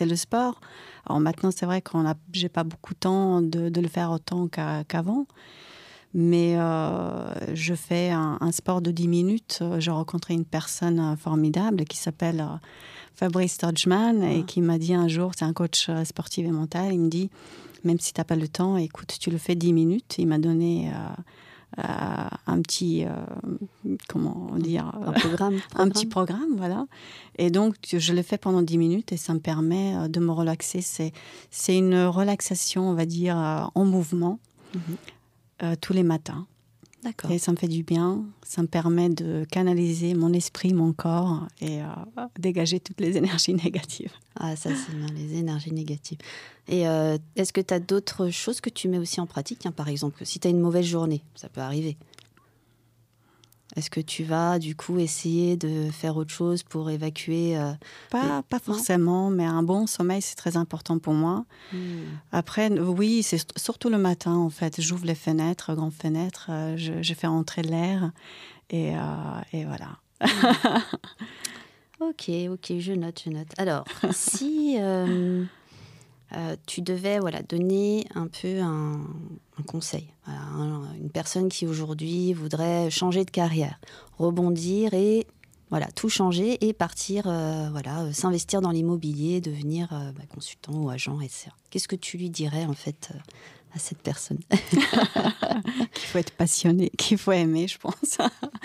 le 0.00 0.16
sport. 0.16 0.60
Alors 1.06 1.20
maintenant, 1.20 1.50
c'est 1.54 1.66
vrai 1.66 1.80
que 1.82 1.92
j'ai 2.32 2.48
pas 2.48 2.64
beaucoup 2.64 2.94
de 2.94 2.98
temps 2.98 3.42
de, 3.42 3.68
de 3.68 3.80
le 3.80 3.88
faire 3.88 4.10
autant 4.10 4.48
qu'avant. 4.48 5.26
mais 6.14 6.56
euh, 6.56 7.54
je 7.54 7.74
fais 7.74 8.10
un, 8.10 8.38
un, 8.40 8.50
sport 8.50 8.82
de 8.82 8.90
10 8.90 9.06
minutes. 9.06 9.62
J'ai 9.78 9.92
rencontré 9.92 10.34
une 10.34 10.44
personne 10.44 11.16
formidable 11.16 11.84
qui 11.84 11.96
s'appelle 11.96 12.44
Fabrice 13.14 13.58
Todgman 13.58 14.20
et 14.24 14.40
ah. 14.40 14.44
qui 14.44 14.62
m'a 14.62 14.78
dit 14.78 14.94
un 14.94 15.06
jour, 15.06 15.30
c'est 15.36 15.44
un 15.44 15.52
coach 15.52 15.90
sportif 16.04 16.44
et 16.44 16.50
mental, 16.50 16.92
il 16.92 17.00
me 17.00 17.08
dit, 17.08 17.30
même 17.84 17.98
si 17.98 18.12
tu 18.12 18.20
n'as 18.20 18.24
pas 18.24 18.36
le 18.36 18.48
temps, 18.48 18.76
écoute, 18.76 19.16
tu 19.20 19.30
le 19.30 19.38
fais 19.38 19.54
10 19.54 19.72
minutes. 19.72 20.16
Il 20.18 20.26
m'a 20.26 20.38
donné 20.38 20.90
euh, 20.90 21.82
euh, 21.84 22.28
un 22.46 22.62
petit, 22.62 23.04
comment 24.08 24.56
dire, 24.58 24.86
un 24.86 25.12
programme, 25.12 25.60
un 25.74 25.88
petit 25.88 26.06
programme, 26.06 26.56
voilà. 26.56 26.86
Et 27.38 27.50
donc, 27.50 27.76
je 27.92 28.12
le 28.12 28.22
fais 28.22 28.38
pendant 28.38 28.62
10 28.62 28.78
minutes 28.78 29.12
et 29.12 29.16
ça 29.16 29.34
me 29.34 29.40
permet 29.40 30.08
de 30.08 30.20
me 30.20 30.32
relaxer. 30.32 30.80
C'est, 30.80 31.12
c'est 31.50 31.76
une 31.76 32.04
relaxation, 32.04 32.88
on 32.88 32.94
va 32.94 33.06
dire, 33.06 33.70
en 33.74 33.84
mouvement, 33.84 34.38
mhm. 34.74 35.76
tous 35.80 35.92
les 35.92 36.02
matins. 36.02 36.46
Et 37.30 37.38
ça 37.38 37.50
me 37.52 37.56
fait 37.56 37.68
du 37.68 37.82
bien, 37.82 38.24
ça 38.44 38.62
me 38.62 38.68
permet 38.68 39.08
de 39.08 39.44
canaliser 39.50 40.14
mon 40.14 40.32
esprit, 40.32 40.72
mon 40.72 40.92
corps 40.92 41.46
et 41.60 41.82
euh, 41.82 41.86
dégager 42.38 42.78
toutes 42.80 43.00
les 43.00 43.16
énergies 43.18 43.54
négatives. 43.54 44.12
Ah, 44.36 44.54
ça 44.56 44.70
c'est 44.74 44.94
bien, 44.94 45.08
les 45.14 45.38
énergies 45.38 45.72
négatives. 45.72 46.18
Et 46.68 46.86
euh, 46.86 47.18
est-ce 47.36 47.52
que 47.52 47.60
tu 47.60 47.74
as 47.74 47.80
d'autres 47.80 48.30
choses 48.30 48.60
que 48.60 48.70
tu 48.70 48.88
mets 48.88 48.98
aussi 48.98 49.20
en 49.20 49.26
pratique? 49.26 49.68
Par 49.74 49.88
exemple, 49.88 50.24
si 50.24 50.38
tu 50.38 50.46
as 50.46 50.50
une 50.50 50.60
mauvaise 50.60 50.86
journée, 50.86 51.22
ça 51.34 51.48
peut 51.48 51.60
arriver. 51.60 51.96
Est-ce 53.76 53.90
que 53.90 54.00
tu 54.00 54.22
vas 54.24 54.58
du 54.58 54.76
coup 54.76 54.98
essayer 54.98 55.56
de 55.56 55.90
faire 55.90 56.16
autre 56.16 56.32
chose 56.32 56.62
pour 56.62 56.90
évacuer 56.90 57.56
euh, 57.56 57.72
Pas, 58.10 58.42
pas 58.42 58.58
forcément, 58.58 59.30
mais 59.30 59.44
un 59.44 59.62
bon 59.62 59.86
sommeil, 59.86 60.20
c'est 60.20 60.34
très 60.34 60.56
important 60.56 60.98
pour 60.98 61.14
moi. 61.14 61.44
Hmm. 61.72 62.02
Après, 62.32 62.70
oui, 62.70 63.22
c'est 63.22 63.44
surtout 63.58 63.88
le 63.88 63.98
matin 63.98 64.34
en 64.34 64.50
fait. 64.50 64.80
J'ouvre 64.80 65.06
les 65.06 65.14
fenêtres, 65.14 65.74
grandes 65.74 65.94
fenêtres, 65.94 66.48
euh, 66.50 66.76
je, 66.76 67.14
fais 67.14 67.26
entrer 67.26 67.62
l'air 67.62 68.12
et, 68.70 68.94
euh, 68.94 69.00
et 69.52 69.64
voilà. 69.64 69.98
ok, 72.00 72.30
ok, 72.50 72.78
je 72.78 72.92
note, 72.92 73.22
je 73.24 73.30
note. 73.30 73.48
Alors, 73.56 73.84
si 74.10 74.76
euh, 76.34 76.56
tu 76.66 76.80
devais 76.82 77.18
voilà, 77.18 77.42
donner 77.42 78.06
un 78.14 78.26
peu 78.26 78.60
un, 78.60 79.00
conseil 79.66 80.12
à 80.26 80.32
une 81.00 81.10
personne 81.10 81.48
qui 81.48 81.68
aujourd'hui 81.68 82.32
voudrait 82.32 82.90
changer 82.90 83.24
de 83.24 83.30
carrière, 83.30 83.78
rebondir 84.18 84.92
et 84.92 85.26
voilà, 85.70 85.86
tout 85.92 86.08
changer 86.08 86.66
et 86.66 86.72
partir, 86.72 87.24
euh, 87.26 87.68
voilà, 87.70 88.02
euh, 88.02 88.12
s'investir 88.12 88.60
dans 88.60 88.70
l'immobilier, 88.70 89.40
devenir 89.40 89.88
bah, 89.90 90.24
consultant 90.34 90.74
ou 90.74 90.90
agent, 90.90 91.20
etc. 91.20 91.50
Qu'est-ce 91.70 91.88
que 91.88 91.96
tu 91.96 92.18
lui 92.18 92.28
dirais 92.28 92.64
en 92.64 92.74
fait 92.74 93.10
à 93.74 93.78
cette 93.78 93.98
personne 93.98 94.38
Qu'il 94.50 96.08
faut 96.08 96.18
être 96.18 96.32
passionné, 96.32 96.90
qu'il 96.90 97.18
faut 97.18 97.32
aimer, 97.32 97.68
je 97.68 97.78
pense. 97.78 98.18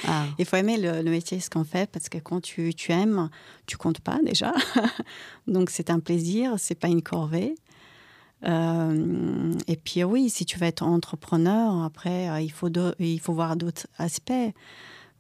Ah. 0.08 0.26
Il 0.38 0.46
faut 0.46 0.58
aimer 0.58 0.78
le, 0.78 1.04
métier, 1.04 1.40
ce 1.40 1.50
qu'on 1.50 1.64
fait, 1.64 1.90
parce 1.90 2.10
que 2.10 2.18
quand 2.18 2.42
tu, 2.42 2.74
tu 2.74 2.92
aimes, 2.92 3.30
tu 3.66 3.78
comptes 3.78 4.00
pas 4.00 4.20
déjà. 4.24 4.54
Donc 5.48 5.70
c'est 5.70 5.90
un 5.90 6.00
plaisir, 6.00 6.56
c'est 6.58 6.76
pas 6.76 6.88
une 6.88 7.02
corvée. 7.02 7.56
Euh, 8.46 9.54
et 9.68 9.76
puis 9.78 10.04
oui, 10.04 10.30
si 10.30 10.46
tu 10.46 10.60
veux 10.60 10.66
être 10.68 10.84
entrepreneur, 10.84 11.84
après, 11.84 12.30
euh, 12.30 12.42
il, 12.42 12.52
faut 12.52 12.70
il 13.00 13.20
faut 13.20 13.34
voir 13.34 13.56
d'autres 13.56 13.88
aspects. 13.98 14.32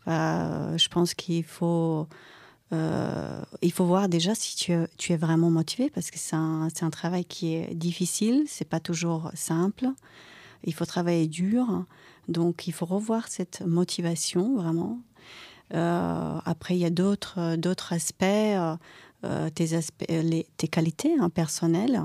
Euh, 0.07 0.77
je 0.77 0.87
pense 0.87 1.13
qu'il 1.13 1.43
faut 1.43 2.07
il 2.71 3.71
faut 3.71 3.85
voir 3.85 4.09
déjà 4.09 4.35
si 4.35 4.55
tu, 4.55 4.73
tu 4.97 5.13
es 5.13 5.17
vraiment 5.17 5.49
motivé 5.49 5.89
parce 5.89 6.11
que 6.11 6.19
c'est 6.19 6.35
un, 6.35 6.67
un, 6.81 6.89
travail 6.89 7.25
qui 7.25 7.55
est 7.55 7.73
difficile, 7.73 8.43
c'est 8.47 8.67
pas 8.67 8.79
toujours 8.79 9.31
simple. 9.33 9.87
Il 10.63 10.73
faut 10.73 10.85
travailler 10.85 11.27
dur, 11.27 11.85
donc 12.27 12.67
il 12.67 12.73
faut 12.73 12.85
revoir 12.85 13.27
cette 13.27 13.61
motivation 13.61 14.55
vraiment. 14.55 14.99
après, 15.71 16.75
il 16.75 16.79
y 16.79 16.85
a 16.85 16.89
d'autres 16.89 17.55
d'autres 17.55 17.93
aspects, 17.93 18.25
tes, 19.55 19.73
aspects 19.73 20.05
les, 20.09 20.47
tes 20.57 20.67
qualités 20.67 21.15
hein, 21.19 21.29
personnelles, 21.29 22.01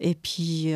et 0.00 0.14
puis 0.14 0.74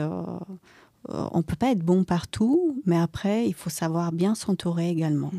on 1.09 1.43
peut 1.43 1.57
pas 1.57 1.71
être 1.71 1.85
bon 1.85 2.05
partout, 2.05 2.81
mais 2.87 2.99
après, 2.99 3.47
il 3.47 3.55
faut 3.55 3.71
savoir 3.71 4.13
bien 4.13 4.35
s'entourer 4.35 4.89
également. 4.91 5.33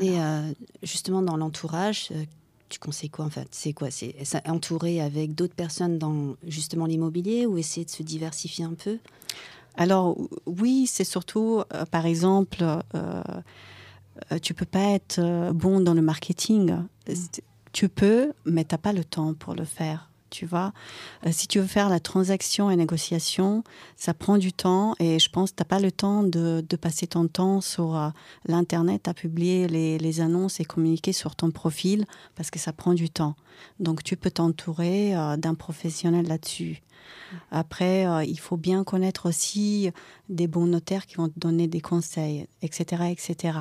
Et 0.00 0.16
justement, 0.82 1.22
dans 1.22 1.36
l'entourage, 1.36 2.10
tu 2.68 2.78
conseilles 2.78 3.10
quoi 3.10 3.24
en 3.24 3.30
fait? 3.30 3.48
C'est 3.50 3.72
quoi? 3.72 3.90
C'est 3.90 4.14
avec 5.00 5.34
d'autres 5.34 5.54
personnes 5.54 5.98
dans 5.98 6.36
justement 6.46 6.86
l'immobilier 6.86 7.46
ou 7.46 7.58
essayer 7.58 7.84
de 7.84 7.90
se 7.90 8.02
diversifier 8.02 8.64
un 8.64 8.74
peu? 8.74 8.98
Alors 9.76 10.16
oui, 10.46 10.86
c'est 10.86 11.04
surtout, 11.04 11.62
euh, 11.74 11.84
par 11.84 12.06
exemple, 12.06 12.62
euh, 12.62 13.22
euh, 14.32 14.38
tu 14.38 14.54
peux 14.54 14.66
pas 14.66 14.94
être 14.94 15.18
euh, 15.18 15.52
bon 15.52 15.80
dans 15.80 15.94
le 15.94 16.02
marketing. 16.02 16.72
Mm. 17.08 17.12
Tu 17.72 17.88
peux, 17.88 18.32
mais 18.46 18.64
tu 18.64 18.74
n'as 18.74 18.78
pas 18.78 18.92
le 18.92 19.04
temps 19.04 19.34
pour 19.34 19.54
le 19.54 19.64
faire 19.64 20.10
tu 20.36 20.44
vois. 20.44 20.72
Euh, 21.26 21.30
si 21.32 21.48
tu 21.48 21.58
veux 21.60 21.66
faire 21.66 21.88
la 21.88 21.98
transaction 21.98 22.70
et 22.70 22.76
négociation, 22.76 23.64
ça 23.96 24.12
prend 24.12 24.36
du 24.36 24.52
temps 24.52 24.94
et 25.00 25.18
je 25.18 25.30
pense 25.30 25.50
que 25.50 25.56
tu 25.56 25.62
n'as 25.62 25.66
pas 25.66 25.80
le 25.80 25.90
temps 25.90 26.22
de, 26.22 26.62
passer 26.78 27.06
ton 27.06 27.26
temps 27.26 27.62
sur 27.62 27.96
euh, 27.96 28.10
l'Internet 28.46 29.08
à 29.08 29.14
publier 29.14 29.66
les, 29.66 30.20
annonces 30.20 30.60
et 30.60 30.64
communiquer 30.64 31.12
sur 31.12 31.36
ton 31.36 31.50
profil 31.50 32.04
parce 32.34 32.50
que 32.50 32.58
ça 32.58 32.72
prend 32.72 32.92
du 32.92 33.08
temps. 33.08 33.34
Donc 33.80 34.02
tu 34.02 34.16
peux 34.16 34.30
t'entourer 34.30 35.16
euh, 35.16 35.36
d'un 35.38 35.54
professionnel 35.54 36.26
là-dessus. 36.26 36.82
Après, 37.50 38.04
il 38.26 38.38
faut 38.38 38.56
bien 38.56 38.82
connaître 38.82 39.26
aussi 39.26 39.90
des 40.28 40.48
bons 40.48 40.66
notaires 40.66 41.06
qui 41.06 41.16
vont 41.16 41.28
te 41.28 41.38
donner 41.38 41.68
des 41.68 41.80
conseils, 41.80 42.46
etc. 42.62 43.04
etc. 43.10 43.58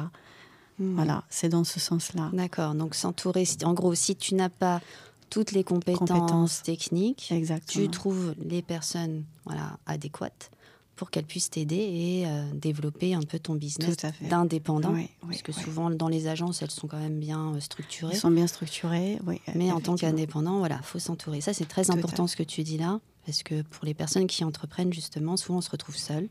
Hmm. 0.79 0.95
Voilà, 0.95 1.23
c'est 1.29 1.49
dans 1.49 1.63
ce 1.63 1.79
sens-là. 1.79 2.29
D'accord, 2.33 2.73
donc 2.73 2.95
s'entourer, 2.95 3.45
en 3.63 3.73
gros, 3.73 3.95
si 3.95 4.15
tu 4.15 4.35
n'as 4.35 4.49
pas 4.49 4.81
toutes 5.29 5.51
les 5.51 5.63
compétences, 5.63 6.63
techniques. 6.63 7.33
Tu 7.67 7.89
trouves 7.89 8.35
les 8.43 8.61
personnes 8.61 9.23
voilà, 9.45 9.77
adéquates 9.85 10.51
pour 10.95 11.11
qu'elles 11.11 11.25
puissent 11.25 11.49
t'aider 11.49 11.75
et 11.75 12.23
euh, 12.25 12.49
développer 12.53 13.13
un 13.13 13.21
peu 13.21 13.38
ton 13.38 13.55
business 13.55 13.97
d'indépendant. 14.21 14.95
parce 15.21 15.41
que 15.41 15.51
souvent, 15.51 15.89
dans 15.89 16.07
les 16.07 16.27
agences, 16.27 16.61
elles 16.61 16.71
sont 16.71 16.88
quand 16.88 16.99
même 16.99 17.19
bien 17.19 17.53
euh, 17.53 17.59
structurées. 17.59 18.13
Elles 18.13 18.19
sont 18.19 18.31
bien 18.31 18.47
structurées, 18.47 19.19
oui. 19.25 19.41
Mais 19.55 19.71
en 19.71 19.81
tant 19.81 19.95
qu'indépendant, 19.95 20.59
voilà, 20.59 20.81
faut 20.81 20.99
s'entourer. 20.99 21.41
Ça, 21.41 21.53
c'est 21.53 21.67
très 21.67 21.91
important 21.91 22.27
ce 22.27 22.35
que 22.35 22.43
tu 22.43 22.63
dis 22.63 22.77
là, 22.77 22.99
parce 23.25 23.43
que 23.43 23.61
pour 23.63 23.85
les 23.85 23.93
personnes 23.93 24.27
qui 24.27 24.43
entreprennent, 24.43 24.93
justement, 24.93 25.38
souvent, 25.38 25.59
on 25.59 25.61
se 25.61 25.69
retrouve 25.69 25.97
seul. 25.97 26.29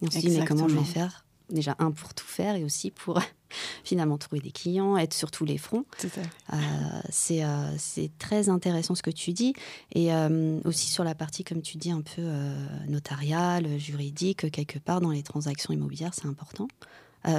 On 0.00 0.10
se 0.10 0.18
dit, 0.18 0.30
mais 0.30 0.44
comment 0.44 0.68
je 0.68 0.76
vais 0.76 0.84
faire? 0.84 1.24
Déjà, 1.52 1.76
un, 1.78 1.90
pour 1.90 2.14
tout 2.14 2.26
faire 2.26 2.56
et 2.56 2.64
aussi 2.64 2.90
pour 2.90 3.20
finalement 3.84 4.18
trouver 4.18 4.40
des 4.40 4.50
clients, 4.50 4.96
être 4.96 5.14
sur 5.14 5.30
tous 5.30 5.44
les 5.44 5.58
fronts. 5.58 5.84
Euh, 6.04 6.56
euh, 7.30 7.74
c'est 7.78 8.10
très 8.18 8.48
intéressant 8.48 8.94
ce 8.94 9.02
que 9.02 9.10
tu 9.10 9.32
dis. 9.32 9.54
Et 9.94 10.14
euh, 10.14 10.58
aussi 10.64 10.88
sur 10.88 11.04
la 11.04 11.14
partie, 11.14 11.44
comme 11.44 11.62
tu 11.62 11.76
dis, 11.76 11.90
un 11.90 12.00
peu 12.02 12.22
notariale, 12.88 13.78
juridique, 13.78 14.50
quelque 14.50 14.78
part 14.78 15.00
dans 15.00 15.10
les 15.10 15.22
transactions 15.22 15.72
immobilières, 15.72 16.14
c'est 16.14 16.26
important. 16.26 16.68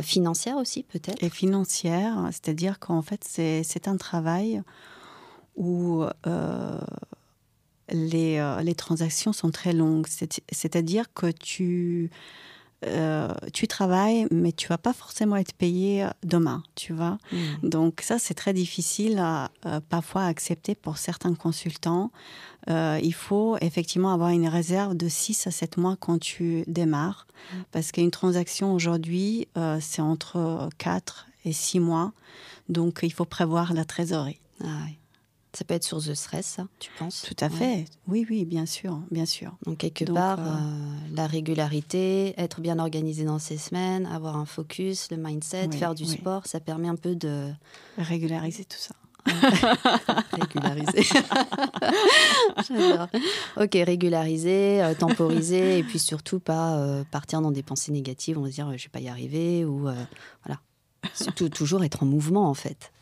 financière 0.02 0.58
aussi, 0.58 0.84
peut-être 0.84 1.24
Et 1.24 1.30
financière, 1.30 2.30
c'est-à-dire 2.32 2.80
qu'en 2.80 3.02
fait, 3.02 3.24
c'est 3.24 3.88
un 3.88 3.98
travail 3.98 4.62
où 5.56 6.04
les, 7.90 8.58
les 8.64 8.76
transactions 8.76 9.34
sont 9.34 9.52
très 9.52 9.74
longues. 9.74 10.08
C'est-à-dire 10.52 11.12
que 11.14 11.32
tu 11.32 12.12
euh, 12.88 13.34
tu 13.54 13.68
travailles, 13.68 14.28
mais 14.32 14.52
tu 14.52 14.68
vas 14.68 14.78
pas 14.78 14.94
forcément 14.94 15.36
être 15.36 15.54
payé 15.54 16.08
demain, 16.24 16.64
tu 16.76 16.94
vois. 16.94 17.18
Mm. 17.32 17.70
Donc 17.70 18.02
ça, 18.02 18.20
c'est 18.20 18.34
très 18.34 18.54
difficile 18.54 19.20
à, 19.20 19.52
euh, 19.66 19.80
parfois 19.88 20.24
à 20.24 20.28
accepter 20.28 20.76
pour 20.76 20.98
certains 20.98 21.34
consultants. 21.34 22.12
Euh, 22.70 23.00
il 23.04 23.14
faut 23.14 23.58
effectivement 23.62 24.14
avoir 24.14 24.30
une 24.30 24.48
réserve 24.48 24.96
de 24.96 25.08
6 25.10 25.48
à 25.48 25.52
7 25.52 25.78
mois 25.78 25.98
quand 26.00 26.20
tu 26.20 26.64
démarres, 26.68 27.28
mm. 27.28 27.58
parce 27.72 27.92
qu'une 27.92 28.12
transaction 28.12 28.74
aujourd'hui, 28.74 29.48
c'est 29.80 30.02
entre 30.02 30.70
4 30.78 31.28
et 31.46 31.54
6 31.54 31.80
mois. 31.80 32.14
Donc 32.70 33.00
il 33.04 33.12
faut 33.12 33.26
prévoir 33.26 33.74
la 33.74 33.86
trésorerie. 33.86 34.40
Ah 34.64 34.88
ça 35.56 35.64
peut 35.64 35.76
être 35.76 35.84
source 35.84 36.06
de 36.08 36.16
stress, 36.16 36.46
ça, 36.48 36.68
tu 36.80 36.90
penses 36.98 37.22
Tout 37.22 37.36
à 37.40 37.50
fait. 37.50 37.86
Oui, 38.08 38.26
oui, 38.30 38.44
bien 38.44 38.66
sûr, 38.66 39.00
bien 39.12 39.26
sûr. 39.26 39.56
Donc 39.66 39.78
quelque 39.78 40.06
part, 40.06 40.40
euh, 40.40 40.52
euh, 40.52 41.16
la 41.16 41.28
régularité, 41.28 42.34
être 42.38 42.60
bien 42.60 42.80
organisé 42.80 43.24
dans 43.24 43.38
ses 43.38 43.58
semaines, 43.58 44.08
avoir 44.08 44.36
un 44.36 44.46
focus, 44.46 45.12
le 45.12 45.18
mindset, 45.18 45.72
faire 45.72 45.94
du 45.94 46.06
sport, 46.06 46.48
ça 46.48 46.60
permet 46.60 46.88
un 46.88 46.96
peu 46.96 47.16
de 47.16 47.52
régulariser 48.00 48.66
tout 48.66 48.80
ça. 48.80 48.96
régulariser. 50.32 51.04
J'adore. 52.68 53.08
Ok, 53.56 53.74
régulariser, 53.74 54.82
euh, 54.82 54.96
temporiser, 54.96 55.78
et 55.78 55.84
puis 55.84 56.00
surtout 56.00 56.40
pas 56.40 57.04
partir 57.12 57.42
dans 57.42 57.52
des 57.52 57.64
pensées 57.64 57.92
négatives. 57.92 58.40
On 58.40 58.42
va 58.42 58.50
se 58.50 58.56
dire, 58.56 58.68
je 58.76 58.84
vais 58.84 58.90
pas 58.92 59.00
y 59.00 59.08
arriver, 59.08 59.66
ou 59.66 59.82
voilà. 59.82 60.60
Surtout 61.14 61.50
toujours 61.50 61.84
être 61.84 62.04
en 62.04 62.06
mouvement 62.06 62.50
en 62.50 62.54
fait. 62.54 62.93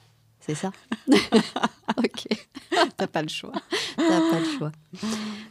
C'est 0.41 0.55
ça 0.55 0.71
Ok. 1.97 2.27
T'as 2.97 3.07
pas 3.07 3.21
le 3.21 3.27
choix. 3.27 3.53
T'as 3.95 4.31
pas 4.31 4.39
le 4.39 4.57
choix. 4.57 4.71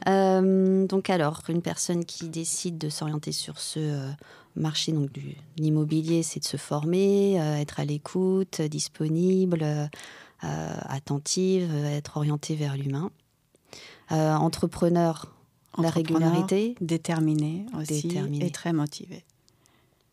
Euh, 0.08 0.86
donc 0.86 1.10
alors, 1.10 1.42
une 1.48 1.62
personne 1.62 2.04
qui 2.04 2.28
décide 2.28 2.78
de 2.78 2.88
s'orienter 2.88 3.32
sur 3.32 3.58
ce 3.58 3.78
euh, 3.78 4.10
marché 4.56 4.92
donc 4.92 5.12
de 5.12 5.20
l'immobilier, 5.56 6.22
c'est 6.22 6.40
de 6.40 6.44
se 6.44 6.56
former, 6.56 7.40
euh, 7.40 7.56
être 7.56 7.80
à 7.80 7.84
l'écoute, 7.84 8.62
disponible, 8.62 9.64
attentive, 10.40 11.70
être 11.86 12.16
orienté 12.16 12.56
vers 12.56 12.76
l'humain. 12.76 13.10
entrepreneur, 14.10 15.34
la 15.78 15.90
régularité. 15.90 16.74
Déterminé 16.80 17.66
aussi 17.78 18.08
déterminé. 18.08 18.46
et 18.46 18.50
très 18.50 18.72
motivé. 18.72 19.24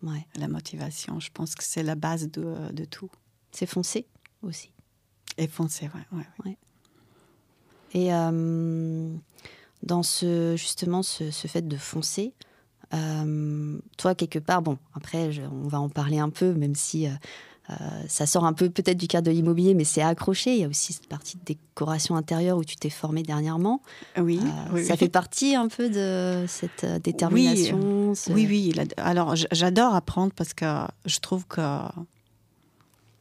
Ouais. 0.04 0.28
La 0.36 0.48
motivation, 0.48 1.20
je 1.20 1.32
pense 1.34 1.56
que 1.56 1.64
c'est 1.64 1.82
la 1.82 1.96
base 1.96 2.30
de, 2.30 2.72
de 2.72 2.86
tout. 2.86 3.10
C'est 3.52 3.66
foncé 3.66 4.06
aussi. 4.42 4.72
Et 5.38 5.48
foncer, 5.48 5.90
ouais. 6.14 6.26
ouais, 6.46 6.58
Et 7.94 8.14
euh, 8.14 9.14
dans 9.84 10.04
ce, 10.04 10.56
justement, 10.56 11.04
ce, 11.04 11.30
fait 11.32 11.68
de 11.68 11.78
foncer, 11.78 12.34
euh, 12.94 13.78
toi, 13.98 14.16
quelque 14.16 14.40
part, 14.40 14.62
bon, 14.62 14.78
après, 14.96 15.30
on 15.52 15.68
va 15.68 15.80
en 15.80 15.90
parler 15.90 16.18
un 16.18 16.30
peu, 16.30 16.54
même 16.54 16.74
si 16.74 17.08
euh, 17.08 17.74
ça 18.08 18.26
sort 18.26 18.46
un 18.46 18.54
peu 18.54 18.70
peut-être 18.70 18.98
du 18.98 19.08
cadre 19.08 19.28
de 19.28 19.32
l'immobilier, 19.32 19.76
mais 19.76 19.84
c'est 19.84 20.02
accroché. 20.02 20.56
Il 20.56 20.62
y 20.62 20.64
a 20.64 20.68
aussi 20.68 20.94
cette 20.94 21.08
partie 21.08 21.38
de 21.38 21.44
décoration 21.44 22.16
intérieure 22.16 22.58
où 22.58 22.64
tu 22.64 22.78
t'es 22.78 22.90
formé 22.90 23.22
dernièrement. 23.22 23.84
Oui, 24.18 24.40
Ça 24.88 24.96
fait 24.96 25.10
partie 25.10 25.54
un 25.54 25.68
peu 25.68 25.90
de 25.90 26.46
cette 26.48 26.86
détermination. 27.04 28.14
Oui, 28.30 28.48
oui. 28.50 28.74
Alors, 28.98 29.36
j'adore 29.36 29.94
apprendre 29.94 30.32
parce 30.34 30.56
que 30.56 30.66
je 31.06 31.20
trouve 31.20 31.46
que 31.46 31.62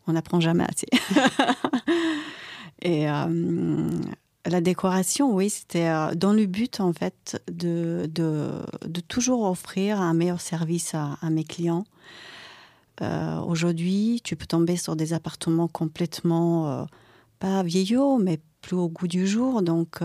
on 0.07 0.13
n'apprend 0.13 0.41
jamais 0.41 0.65
assez. 0.65 0.87
et 2.83 3.09
euh, 3.11 3.91
la 4.45 4.61
décoration, 4.61 5.35
oui, 5.35 5.51
c'était 5.51 5.89
euh, 5.89 6.15
dans 6.15 6.33
le 6.33 6.47
but, 6.47 6.81
en 6.81 6.93
fait, 6.93 7.43
de, 7.51 8.09
de, 8.11 9.01
toujours 9.09 9.45
offrir 9.45 10.01
un 10.01 10.15
meilleur 10.15 10.41
service 10.41 10.95
à, 10.95 11.19
mes 11.31 11.45
clients. 11.45 11.85
Euh, 13.03 13.41
aujourd'hui, 13.41 14.21
tu 14.25 14.37
peux 14.37 14.47
tomber 14.47 14.77
sur 14.77 14.97
des 14.97 15.13
appartements 15.13 15.69
complètement, 15.69 16.87
pas 17.39 17.63
vieillots, 17.63 18.19
mais 18.19 18.41
plus 18.63 18.77
au 18.77 18.89
goût 18.89 19.09
du 19.09 19.27
jour. 19.27 19.63
Donc, 19.63 19.99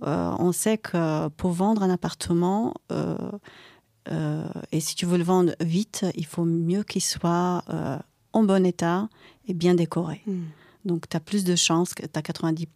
on 0.00 0.52
sait 0.52 0.78
que 0.78 1.28
pour 1.28 1.50
vendre 1.50 1.82
un 1.82 1.90
appartement, 1.90 2.74
et 4.10 4.80
si 4.80 4.94
tu 4.94 5.04
veux 5.06 5.18
le 5.18 5.24
vendre 5.24 5.52
vite, 5.60 6.06
il 6.14 6.26
faut 6.26 6.44
mieux 6.44 6.82
qu'il 6.82 7.02
soit 7.02 7.62
en 8.34 8.42
bon 8.42 8.66
état 8.66 9.08
et 9.48 9.54
bien 9.54 9.74
décoré. 9.74 10.20
Hmm. 10.26 10.44
Donc, 10.84 11.08
tu 11.08 11.16
as 11.16 11.20
plus 11.20 11.44
de 11.44 11.56
chances, 11.56 11.94
tu 11.94 12.02
as 12.02 12.20
90% 12.20 12.66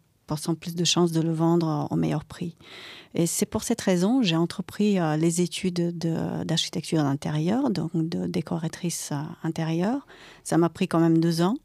plus 0.55 0.75
de 0.75 0.83
chances 0.83 1.11
de 1.11 1.21
le 1.21 1.31
vendre 1.31 1.87
au 1.91 1.95
meilleur 1.95 2.25
prix. 2.25 2.55
Et 3.15 3.25
c'est 3.25 3.45
pour 3.45 3.63
cette 3.63 3.81
raison 3.81 4.21
j'ai 4.21 4.35
entrepris 4.35 4.99
euh, 4.99 5.17
les 5.17 5.41
études 5.41 5.97
d'architecture 5.97 7.01
d'intérieur, 7.01 7.71
donc 7.71 7.91
de 7.93 8.27
décoratrice 8.27 9.09
euh, 9.11 9.21
intérieure. 9.43 10.05
Ça 10.43 10.57
m'a 10.57 10.69
pris 10.69 10.87
quand 10.87 10.99
même 10.99 11.19
deux 11.19 11.41
ans 11.41 11.55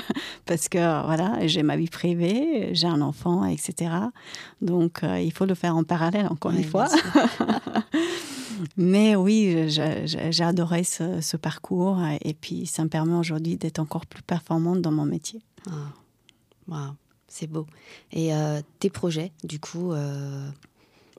parce 0.46 0.68
que 0.68 0.78
voilà, 0.78 1.46
j'ai 1.46 1.62
ma 1.62 1.76
vie 1.76 1.88
privée, 1.88 2.70
j'ai 2.72 2.86
un 2.86 3.02
enfant, 3.02 3.44
etc. 3.44 3.90
Donc 4.62 5.02
euh, 5.02 5.20
il 5.20 5.32
faut 5.32 5.44
le 5.44 5.54
faire 5.54 5.76
en 5.76 5.84
parallèle 5.84 6.26
encore 6.26 6.52
une 6.52 6.64
fois. 6.64 6.88
Mais 8.76 9.16
oui, 9.16 9.68
j'ai 9.68 10.44
adoré 10.44 10.84
ce, 10.84 11.36
parcours 11.36 12.00
et 12.22 12.34
puis 12.34 12.66
ça 12.66 12.84
me 12.84 12.88
permet 12.88 13.14
aujourd'hui 13.14 13.56
d'être 13.56 13.78
encore 13.78 14.06
plus 14.06 14.22
performante 14.22 14.80
dans 14.80 14.92
mon 14.92 15.04
métier. 15.04 15.40
Ah. 16.70 16.94
c'est 17.28 17.46
beau. 17.46 17.66
Et 18.12 18.30
tes 18.78 18.90
projets, 18.90 19.32
du 19.42 19.58
coup, 19.58 19.92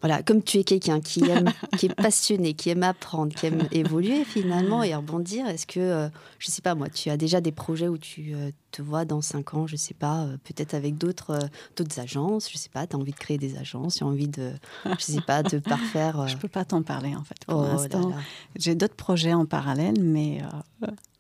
voilà, 0.01 0.23
comme 0.23 0.43
tu 0.43 0.58
es 0.58 0.63
quelqu'un 0.63 0.99
qui 0.99 1.23
aime, 1.29 1.51
qui 1.77 1.88
est 1.88 1.95
passionné, 1.95 2.53
qui 2.53 2.69
aime 2.69 2.84
apprendre, 2.84 3.34
qui 3.34 3.45
aime 3.45 3.67
évoluer 3.71 4.23
finalement 4.23 4.84
et 4.84 4.95
rebondir, 4.95 5.47
est-ce 5.47 5.65
que, 5.65 5.79
euh, 5.79 6.10
je 6.39 6.51
sais 6.51 6.62
pas 6.62 6.75
moi, 6.75 6.89
tu 6.89 7.10
as 7.10 7.17
déjà 7.17 7.41
des 7.41 7.51
projets 7.51 7.88
où 7.88 7.97
tu 7.97 8.34
euh, 8.34 8.51
te 8.71 8.81
vois 8.81 9.05
dans 9.05 9.21
cinq 9.21 9.53
ans, 9.53 9.67
je 9.67 9.75
sais 9.75 9.93
pas, 9.93 10.23
euh, 10.23 10.38
peut-être 10.43 10.73
avec 10.73 10.97
d'autres 10.97 11.39
d'autres 11.75 11.99
agences, 11.99 12.51
je 12.51 12.58
sais 12.58 12.69
pas, 12.69 12.88
tu 12.88 12.95
as 12.95 12.99
envie 12.99 13.12
de 13.12 13.17
créer 13.17 13.38
des 13.38 13.58
agences, 13.58 13.95
tu 13.95 14.03
as 14.03 14.08
envie 14.08 14.27
de, 14.27 14.51
je 14.86 15.03
sais 15.03 15.21
pas, 15.21 15.43
de 15.43 15.60
parfaire. 15.60 16.27
Je 16.36 16.38
peux 16.38 16.47
pas 16.47 16.65
t'en 16.65 16.81
parler 16.81 17.15
en 17.15 17.23
fait 17.23 17.45
pour 17.45 17.60
oh 17.60 17.63
l'instant. 17.63 18.12
J'ai 18.55 18.75
d'autres 18.75 18.95
projets 18.95 19.34
en 19.34 19.45
parallèle, 19.45 20.01
mais 20.01 20.41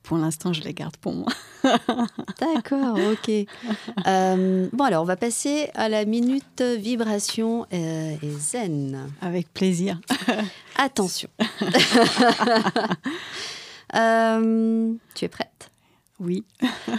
pour 0.05 0.17
l'instant, 0.17 0.53
je 0.53 0.61
les 0.61 0.73
garde 0.73 0.95
pour 0.97 1.13
moi. 1.13 1.31
D'accord, 2.39 2.97
ok. 3.11 3.31
Euh, 4.07 4.69
bon, 4.71 4.83
alors, 4.83 5.01
on 5.01 5.05
va 5.05 5.15
passer 5.15 5.69
à 5.73 5.89
la 5.89 6.05
minute 6.05 6.61
vibration 6.61 7.65
euh, 7.73 8.15
et 8.21 8.31
zen. 8.31 9.09
Avec 9.21 9.51
plaisir. 9.51 9.99
Attention. 10.77 11.29
Euh, 13.93 14.93
tu 15.13 15.23
es 15.23 15.27
prête? 15.29 15.69
Oui. 16.19 16.43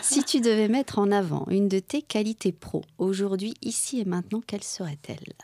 si 0.01 0.25
tu 0.25 0.41
devais 0.41 0.69
mettre 0.69 0.99
en 0.99 1.11
avant 1.11 1.45
une 1.51 1.69
de 1.69 1.79
tes 1.79 2.01
qualités 2.01 2.53
pro, 2.53 2.85
aujourd'hui, 2.97 3.53
ici 3.61 4.01
et 4.01 4.07
maintenant, 4.07 4.41
quelle 4.47 4.63
serait-elle? 4.63 5.35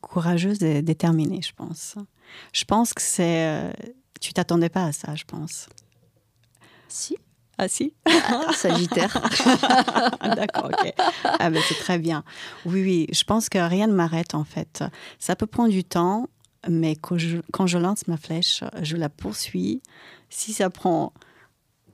Courageuse 0.00 0.62
et 0.62 0.82
déterminée, 0.82 1.40
je 1.42 1.52
pense. 1.56 1.96
Je 2.52 2.64
pense 2.66 2.94
que 2.94 3.02
c'est 3.02 3.72
tu 4.20 4.32
t'attendais 4.32 4.68
pas 4.68 4.84
à 4.84 4.92
ça, 4.92 5.14
je 5.14 5.24
pense. 5.24 5.68
Si. 6.88 7.16
Ah 7.58 7.66
si 7.66 7.92
ah, 8.06 8.52
Sagittaire. 8.54 9.20
D'accord, 10.22 10.66
ok. 10.66 10.92
Ah 11.24 11.50
ben, 11.50 11.60
c'est 11.66 11.78
très 11.78 11.98
bien. 11.98 12.22
Oui, 12.64 12.82
oui, 12.82 13.06
je 13.12 13.24
pense 13.24 13.48
que 13.48 13.58
rien 13.58 13.88
ne 13.88 13.94
m'arrête 13.94 14.34
en 14.34 14.44
fait. 14.44 14.84
Ça 15.18 15.34
peut 15.34 15.46
prendre 15.46 15.70
du 15.70 15.82
temps, 15.82 16.28
mais 16.68 16.94
quand 16.94 17.18
je, 17.18 17.38
quand 17.52 17.66
je 17.66 17.78
lance 17.78 18.06
ma 18.06 18.16
flèche, 18.16 18.62
je 18.82 18.96
la 18.96 19.08
poursuis. 19.08 19.82
Si 20.30 20.52
ça 20.52 20.70
prend 20.70 21.12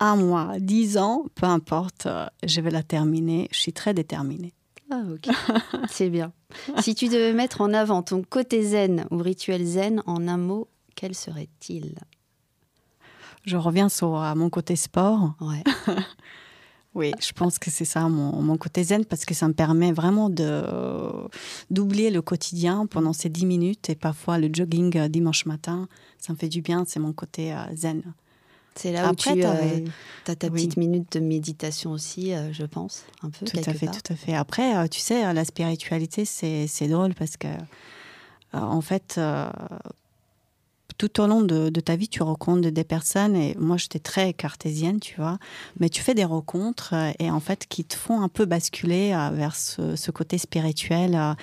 un 0.01 0.17
mois, 0.17 0.53
dix 0.59 0.99
ans, 0.99 1.25
peu 1.35 1.47
importe, 1.47 2.09
je 2.45 2.61
vais 2.61 2.71
la 2.71 2.83
terminer. 2.83 3.49
Je 3.51 3.59
suis 3.59 3.73
très 3.73 3.95
déterminée. 3.95 4.53
Ah, 4.91 5.03
ok. 5.11 5.35
C'est 5.91 6.11
bien. 6.11 6.33
Si 6.81 6.95
tu 6.95 7.09
devais 7.09 7.33
mettre 7.33 7.63
en 7.63 7.73
avant 7.73 8.03
ton 8.03 8.23
côté 8.23 8.63
zen 8.63 9.07
ou 9.11 9.17
rituel 9.19 9.65
zen 9.65 10.03
en 10.07 10.29
un 10.29 10.37
mot, 10.37 10.69
quel 10.95 11.15
serait-il? 11.15 11.95
Je 13.45 13.57
reviens 13.57 13.89
sur 13.89 14.17
à 14.17 14.35
mon 14.35 14.51
côté 14.51 14.77
sport. 14.77 15.35
Ouais. 15.41 15.63
oui, 16.95 17.13
je 17.21 17.33
pense 17.33 17.59
que 17.59 17.71
c'est 17.71 17.85
ça 17.85 18.09
mon, 18.09 18.41
mon, 18.41 18.57
côté 18.57 18.85
zen 18.85 19.05
parce 19.05 19.25
que 19.25 19.35
ça 19.35 19.49
me 19.49 19.53
permet 19.53 19.93
vraiment 19.93 20.31
de 20.31 20.63
d'oublier 21.71 22.11
le 22.11 22.23
quotidien 22.23 22.87
pendant 22.87 23.13
ces 23.13 23.29
10 23.29 23.47
minutes 23.47 23.91
et 23.91 23.95
parfois 23.95 24.39
le 24.39 24.49
jogging 24.53 24.97
euh, 24.97 25.09
dimanche 25.09 25.47
matin, 25.47 25.89
ça 26.19 26.33
me 26.33 26.39
fait 26.39 26.49
du 26.49 26.63
bien, 26.63 26.85
c'est 26.87 27.01
mon 27.01 27.13
côté 27.13 27.53
euh, 27.53 27.59
zen. 27.75 28.03
C'est 28.77 28.91
là 28.91 29.13
où 29.13 29.15
tu 29.15 29.29
euh, 29.31 29.87
as 30.27 30.35
ta 30.35 30.51
petite 30.51 30.77
minute 30.77 31.13
de 31.13 31.21
méditation 31.21 31.93
aussi, 31.93 32.33
je 32.51 32.65
pense, 32.65 33.05
un 33.23 33.31
peu. 33.31 33.47
Tout 33.47 33.57
à 33.57 33.73
fait, 33.73 33.87
tout 33.87 34.13
à 34.13 34.17
fait. 34.17 34.35
Après, 34.35 34.89
tu 34.89 34.99
sais, 34.99 35.33
la 35.33 35.45
spiritualité, 35.45 36.25
c'est 36.25 36.89
drôle 36.89 37.15
parce 37.15 37.37
que, 37.37 37.47
en 38.53 38.81
fait, 38.81 39.21
tout 40.99 41.21
au 41.21 41.27
long 41.27 41.43
de, 41.43 41.69
ta 41.81 41.97
vie, 41.97 42.09
tu 42.09 42.23
rencontres 42.23 42.69
des 42.69 42.85
personnes, 42.85 43.37
et 43.37 43.57
moi 43.59 43.77
j'étais 43.77 43.99
très 43.99 44.33
cartésienne, 44.33 45.01
tu 45.01 45.17
vois, 45.17 45.39
mais 45.81 45.89
tu 45.89 46.03
fais 46.03 46.15
des 46.15 46.25
rencontres 46.25 46.95
euh, 46.95 47.11
et 47.19 47.31
en 47.31 47.41
fait 47.41 47.67
qui 47.69 47.85
te 47.85 47.95
font 47.95 48.21
un 48.23 48.29
peu 48.29 48.45
basculer 48.45 49.13
euh, 49.13 49.31
vers 49.31 49.57
ce, 49.57 50.11
côté 50.11 50.39
spirituel 50.39 51.15
euh, 51.15 51.35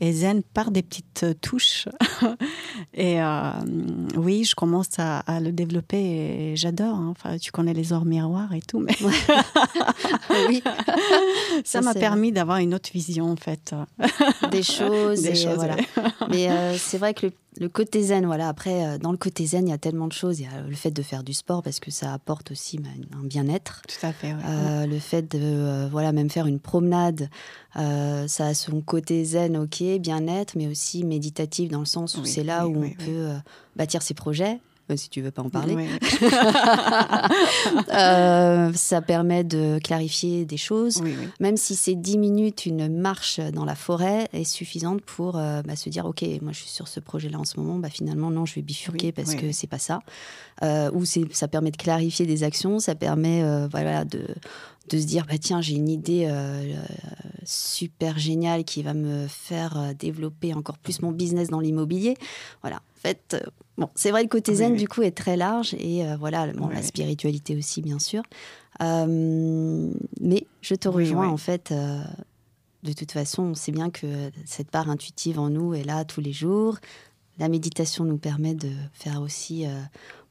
et 0.00 0.12
zen 0.12 0.42
par 0.42 0.70
des 0.70 0.82
petites 0.82 1.26
touches. 1.40 1.88
et 2.94 3.18
oui, 4.16 4.44
je 4.44 4.54
commence 4.54 4.98
à, 4.98 5.22
le 5.40 5.52
développer 5.52 5.98
et 5.98 6.56
j'adore. 6.56 6.96
Hein. 6.96 7.08
Enfin, 7.10 7.38
tu 7.38 7.50
connais 7.50 7.74
les 7.74 7.92
ors 7.92 8.04
miroirs 8.04 8.52
et 8.52 8.60
tout, 8.60 8.80
mais 8.80 8.96
oui. 10.48 10.62
ça 11.64 11.80
m'a 11.80 11.94
permis 11.94 12.32
d'avoir 12.32 12.58
une 12.58 12.74
autre 12.74 12.90
vision 12.92 13.30
en 13.30 13.36
fait. 13.36 13.74
Des 14.50 14.62
choses. 14.62 15.22
Des 15.22 15.34
choses 15.34 15.54
voilà. 15.54 15.76
Mais 16.30 16.76
c'est 16.78 16.98
vrai 16.98 17.14
que 17.14 17.26
le 17.26 17.32
le 17.60 17.68
côté 17.68 18.02
zen, 18.02 18.26
voilà. 18.26 18.48
Après, 18.48 18.86
euh, 18.86 18.98
dans 18.98 19.10
le 19.10 19.18
côté 19.18 19.46
zen, 19.46 19.66
il 19.66 19.70
y 19.70 19.74
a 19.74 19.78
tellement 19.78 20.06
de 20.06 20.12
choses. 20.12 20.40
Il 20.40 20.44
y 20.44 20.46
a 20.46 20.62
le 20.62 20.74
fait 20.74 20.90
de 20.90 21.02
faire 21.02 21.24
du 21.24 21.34
sport 21.34 21.62
parce 21.62 21.80
que 21.80 21.90
ça 21.90 22.12
apporte 22.12 22.52
aussi 22.52 22.78
bah, 22.78 22.88
un 23.18 23.24
bien-être. 23.24 23.82
Tout 23.88 24.06
à 24.06 24.12
fait. 24.12 24.32
Euh, 24.32 24.86
le 24.86 24.98
fait 24.98 25.22
de, 25.22 25.40
euh, 25.42 25.88
voilà, 25.90 26.12
même 26.12 26.30
faire 26.30 26.46
une 26.46 26.60
promenade, 26.60 27.28
ça 27.74 28.46
a 28.46 28.54
son 28.54 28.80
côté 28.80 29.24
zen, 29.24 29.56
ok, 29.56 29.82
bien-être, 30.00 30.56
mais 30.56 30.66
aussi 30.66 31.04
méditatif 31.04 31.70
dans 31.70 31.78
le 31.78 31.84
sens 31.84 32.16
où 32.16 32.24
c'est 32.24 32.42
là 32.42 32.66
où 32.66 32.84
on 32.84 32.90
peut 32.90 33.28
bâtir 33.76 34.02
ses 34.02 34.14
projets, 34.14 34.58
euh, 34.90 34.96
si 34.96 35.10
tu 35.10 35.20
veux 35.20 35.30
pas 35.30 35.42
en 35.42 35.50
parler. 35.50 35.76
Euh, 37.90 38.72
ça 38.74 39.00
permet 39.00 39.44
de 39.44 39.78
clarifier 39.82 40.44
des 40.44 40.56
choses. 40.56 41.02
Même 41.40 41.56
si 41.56 41.74
c'est 41.74 41.94
10 41.94 42.18
minutes, 42.18 42.66
une 42.66 42.88
marche 42.88 43.40
dans 43.40 43.64
la 43.64 43.74
forêt 43.74 44.28
est 44.32 44.44
suffisante 44.44 45.00
pour 45.02 45.36
euh, 45.36 45.62
bah, 45.62 45.76
se 45.76 45.88
dire 45.88 46.06
ok, 46.06 46.22
moi 46.42 46.52
je 46.52 46.60
suis 46.60 46.70
sur 46.70 46.88
ce 46.88 47.00
projet-là 47.00 47.38
en 47.38 47.44
ce 47.44 47.58
moment, 47.58 47.78
bah, 47.78 47.90
finalement 47.90 48.30
non, 48.30 48.46
je 48.46 48.54
vais 48.54 48.62
bifurquer 48.62 49.12
parce 49.12 49.34
que 49.34 49.52
c'est 49.52 49.66
pas 49.66 49.78
ça. 49.78 50.00
ou 50.92 51.04
ça 51.04 51.48
permet 51.48 51.70
de 51.70 51.76
clarifier 51.76 52.26
des 52.26 52.42
actions, 52.42 52.78
ça 52.78 52.94
permet 52.94 53.42
voilà, 53.68 54.04
de, 54.04 54.24
de 54.88 54.98
se 54.98 55.06
dire 55.06 55.26
bah 55.26 55.38
tiens 55.38 55.60
j'ai 55.60 55.74
une 55.74 55.88
idée 55.88 56.30
super 57.44 58.18
géniale 58.18 58.64
qui 58.64 58.82
va 58.82 58.94
me 58.94 59.26
faire 59.28 59.94
développer 59.98 60.54
encore 60.54 60.78
plus 60.78 61.02
mon 61.02 61.12
business 61.12 61.48
dans 61.48 61.60
l'immobilier 61.60 62.16
voilà 62.62 62.80
en 62.98 63.00
fait, 63.00 63.34
euh, 63.34 63.50
bon, 63.78 63.88
c'est 63.94 64.10
vrai, 64.10 64.22
le 64.22 64.28
côté 64.28 64.54
zen, 64.56 64.76
du 64.76 64.88
coup, 64.88 65.02
est 65.02 65.16
très 65.16 65.36
large. 65.36 65.74
Et 65.78 66.04
euh, 66.04 66.16
voilà, 66.16 66.46
la 66.46 66.82
spiritualité 66.82 67.56
aussi, 67.56 67.80
bien 67.80 67.98
sûr. 67.98 68.22
Euh, 68.82 69.90
mais 70.20 70.46
je 70.60 70.74
te 70.74 70.88
rejoins, 70.88 71.28
en 71.28 71.36
fait. 71.36 71.72
de 72.82 72.92
toute 72.92 73.12
façon, 73.12 73.44
on 73.44 73.54
sait 73.54 73.72
bien 73.72 73.90
que 73.90 74.30
cette 74.44 74.70
part 74.70 74.90
intuitive 74.90 75.38
en 75.38 75.48
nous 75.48 75.74
est 75.74 75.84
là 75.84 76.04
tous 76.04 76.20
les 76.20 76.32
jours. 76.32 76.76
La 77.38 77.48
méditation 77.48 78.04
nous 78.04 78.18
permet 78.18 78.54
de 78.54 78.70
faire 78.92 79.22
aussi 79.22 79.64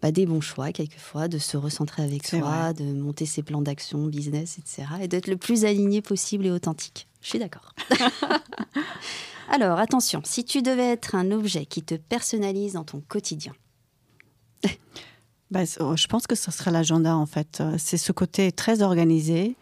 bah, 0.01 0.11
des 0.11 0.25
bons 0.25 0.41
choix, 0.41 0.71
quelquefois, 0.71 1.27
de 1.27 1.37
se 1.37 1.57
recentrer 1.57 2.03
avec 2.03 2.27
soi, 2.27 2.73
de 2.73 2.83
monter 2.83 3.25
ses 3.25 3.43
plans 3.43 3.61
d'action, 3.61 4.05
business, 4.07 4.59
etc. 4.59 4.87
Et 5.01 5.07
d'être 5.07 5.27
le 5.27 5.37
plus 5.37 5.65
aligné 5.65 6.01
possible 6.01 6.45
et 6.45 6.51
authentique. 6.51 7.07
Je 7.21 7.29
suis 7.29 7.39
d'accord. 7.39 7.73
Alors, 9.49 9.79
attention, 9.79 10.21
si 10.23 10.43
tu 10.43 10.61
devais 10.61 10.91
être 10.91 11.15
un 11.15 11.31
objet 11.31 11.65
qui 11.65 11.83
te 11.83 11.95
personnalise 11.95 12.73
dans 12.73 12.83
ton 12.83 13.01
quotidien. 13.07 13.53
bah, 15.51 15.63
je 15.65 16.07
pense 16.07 16.27
que 16.27 16.35
ce 16.35 16.51
serait 16.51 16.71
l'agenda, 16.71 17.15
en 17.15 17.25
fait. 17.25 17.63
C'est 17.77 17.97
ce 17.97 18.11
côté 18.11 18.51
très 18.51 18.81
organisé, 18.81 19.55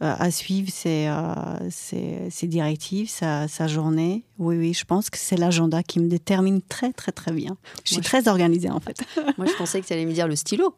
euh, 0.00 0.14
à 0.16 0.30
suivre 0.30 0.70
ses, 0.70 1.08
euh, 1.08 2.28
directives, 2.42 3.08
sa, 3.08 3.66
journée. 3.66 4.22
Oui, 4.38 4.56
oui, 4.56 4.72
je 4.72 4.84
pense 4.84 5.10
que 5.10 5.18
c'est 5.18 5.36
l'agenda 5.36 5.82
qui 5.82 5.98
me 5.98 6.08
détermine 6.08 6.62
très, 6.62 6.92
très, 6.92 7.10
très 7.10 7.32
bien. 7.32 7.56
Je 7.84 7.94
suis 7.94 8.02
très 8.02 8.28
organisée, 8.28 8.70
en 8.70 8.78
fait. 8.78 9.00
Moi, 9.38 9.48
je 9.48 9.56
pensais 9.56 9.80
que 9.80 9.86
tu 9.86 9.92
allais 9.92 10.06
me 10.06 10.12
dire 10.12 10.28
le 10.28 10.36
stylo. 10.36 10.76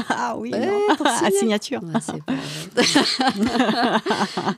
Ah 0.08 0.36
oui, 0.38 0.52
à 0.54 1.30
signature. 1.30 1.80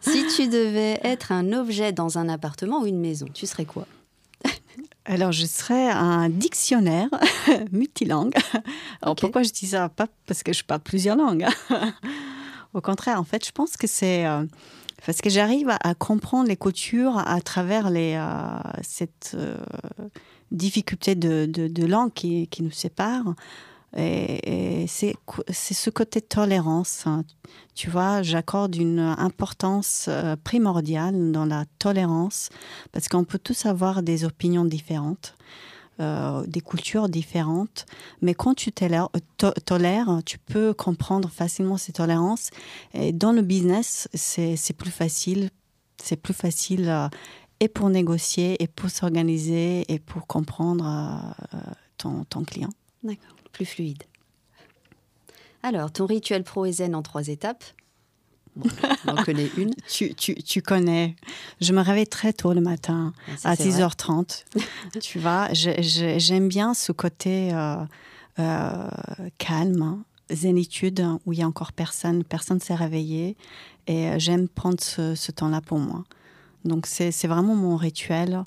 si 0.01 0.27
tu 0.35 0.48
devais 0.48 0.98
être 1.03 1.33
un 1.33 1.53
objet 1.53 1.92
dans 1.92 2.18
un 2.18 2.29
appartement 2.29 2.81
ou 2.81 2.87
une 2.87 3.01
maison, 3.01 3.27
tu 3.33 3.46
serais 3.46 3.64
quoi? 3.64 3.87
Alors, 5.05 5.33
je 5.33 5.46
serais 5.46 5.88
un 5.88 6.29
dictionnaire 6.29 7.09
multilingue. 7.72 8.35
Alors, 9.01 9.16
pourquoi 9.16 9.42
je 9.42 9.51
dis 9.51 9.68
ça? 9.68 9.88
Pas 9.88 10.07
parce 10.27 10.42
que 10.42 10.53
je 10.53 10.62
parle 10.62 10.81
plusieurs 10.81 11.16
langues. 11.16 11.46
Au 12.74 12.83
contraire, 12.83 13.18
en 13.18 13.24
fait, 13.24 13.46
je 13.46 13.51
pense 13.51 13.79
que 13.79 13.87
c'est 13.87 14.27
euh, 14.27 14.44
parce 15.07 15.20
que 15.20 15.31
j'arrive 15.31 15.70
à, 15.70 15.94
comprendre 15.94 16.48
les 16.48 16.57
coutures 16.57 17.16
à 17.18 17.40
travers 17.40 17.88
les, 17.88 18.14
euh, 18.16 18.59
cette 18.83 19.33
euh, 19.35 19.57
difficulté 20.51 21.14
de, 21.14 21.46
de, 21.46 21.87
langue 21.87 22.12
qui, 22.12 22.46
qui, 22.48 22.62
nous 22.62 22.70
sépare. 22.70 23.35
Et, 23.96 24.87
c'est 24.88 25.14
ce 25.51 25.90
côté 25.90 26.20
tolérance. 26.20 27.07
Hein. 27.07 27.24
Tu 27.74 27.90
vois, 27.90 28.22
j'accorde 28.22 28.74
une 28.77 29.01
importance 29.01 30.07
euh, 30.09 30.37
primordiale 30.37 31.33
dans 31.33 31.44
la 31.44 31.64
tolérance 31.79 32.48
parce 32.92 33.09
qu'on 33.09 33.24
peut 33.24 33.38
tous 33.38 33.66
avoir 33.66 34.03
des 34.03 34.24
opinions 34.24 34.64
différentes. 34.64 35.35
Euh, 36.01 36.46
des 36.46 36.61
cultures 36.61 37.09
différentes, 37.09 37.85
mais 38.22 38.33
quand 38.33 38.55
tu 38.55 38.70
tolères, 38.70 39.09
tolères, 39.66 40.20
tu 40.24 40.38
peux 40.38 40.72
comprendre 40.72 41.29
facilement 41.29 41.77
ces 41.77 41.90
tolérances. 41.90 42.51
Et 42.94 43.12
dans 43.12 43.33
le 43.33 43.42
business, 43.42 44.09
c'est 44.14 44.77
plus 44.77 44.92
facile. 44.92 45.51
C'est 46.01 46.14
plus 46.14 46.35
facile 46.35 46.88
euh, 46.88 47.09
et 47.59 47.66
pour 47.66 47.90
négocier, 47.90 48.62
et 48.62 48.68
pour 48.68 48.90
s'organiser, 48.90 49.92
et 49.92 49.98
pour 49.98 50.29
comprendre 50.29 51.35
ton, 51.96 52.22
ton 52.22 52.44
client. 52.44 52.70
D'accord 53.03 53.38
plus 53.58 53.66
fluide. 53.66 54.04
Alors, 55.64 55.90
ton 55.90 56.06
rituel 56.06 56.44
pro 56.44 56.64
et 56.64 56.70
zen 56.70 56.94
en 56.94 57.02
trois 57.02 57.26
étapes 57.26 57.64
on 59.06 59.16
en 59.16 59.22
connaît 59.22 59.50
une. 59.56 59.72
tu, 59.88 60.14
tu, 60.14 60.34
tu, 60.34 60.62
connais. 60.62 61.16
Je 61.60 61.72
me 61.72 61.80
réveille 61.80 62.06
très 62.06 62.32
tôt 62.32 62.52
le 62.52 62.60
matin, 62.60 63.12
à 63.44 63.54
6h30. 63.54 64.44
tu 65.00 65.18
vois, 65.18 65.48
j'aime 65.52 66.48
bien 66.48 66.74
ce 66.74 66.90
côté 66.90 67.52
euh, 67.52 67.76
euh, 68.40 68.88
calme, 69.38 70.02
zénitude, 70.30 71.06
où 71.26 71.32
il 71.32 71.38
y 71.38 71.42
a 71.42 71.46
encore 71.46 71.72
personne, 71.72 72.24
personne 72.24 72.60
s'est 72.60 72.74
réveillé. 72.74 73.36
Et 73.86 74.08
euh, 74.08 74.18
j'aime 74.18 74.48
prendre 74.48 74.80
ce, 74.80 75.14
ce 75.14 75.30
temps-là 75.32 75.60
pour 75.60 75.78
moi. 75.78 76.04
Donc 76.64 76.86
c'est 76.86 77.26
vraiment 77.26 77.54
mon 77.54 77.76
rituel. 77.76 78.42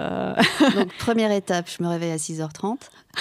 Euh... 0.00 0.34
Donc 0.74 0.92
première 0.98 1.32
étape, 1.32 1.68
je 1.70 1.82
me 1.82 1.88
réveille 1.88 2.12
à 2.12 2.16
6h30. 2.16 2.78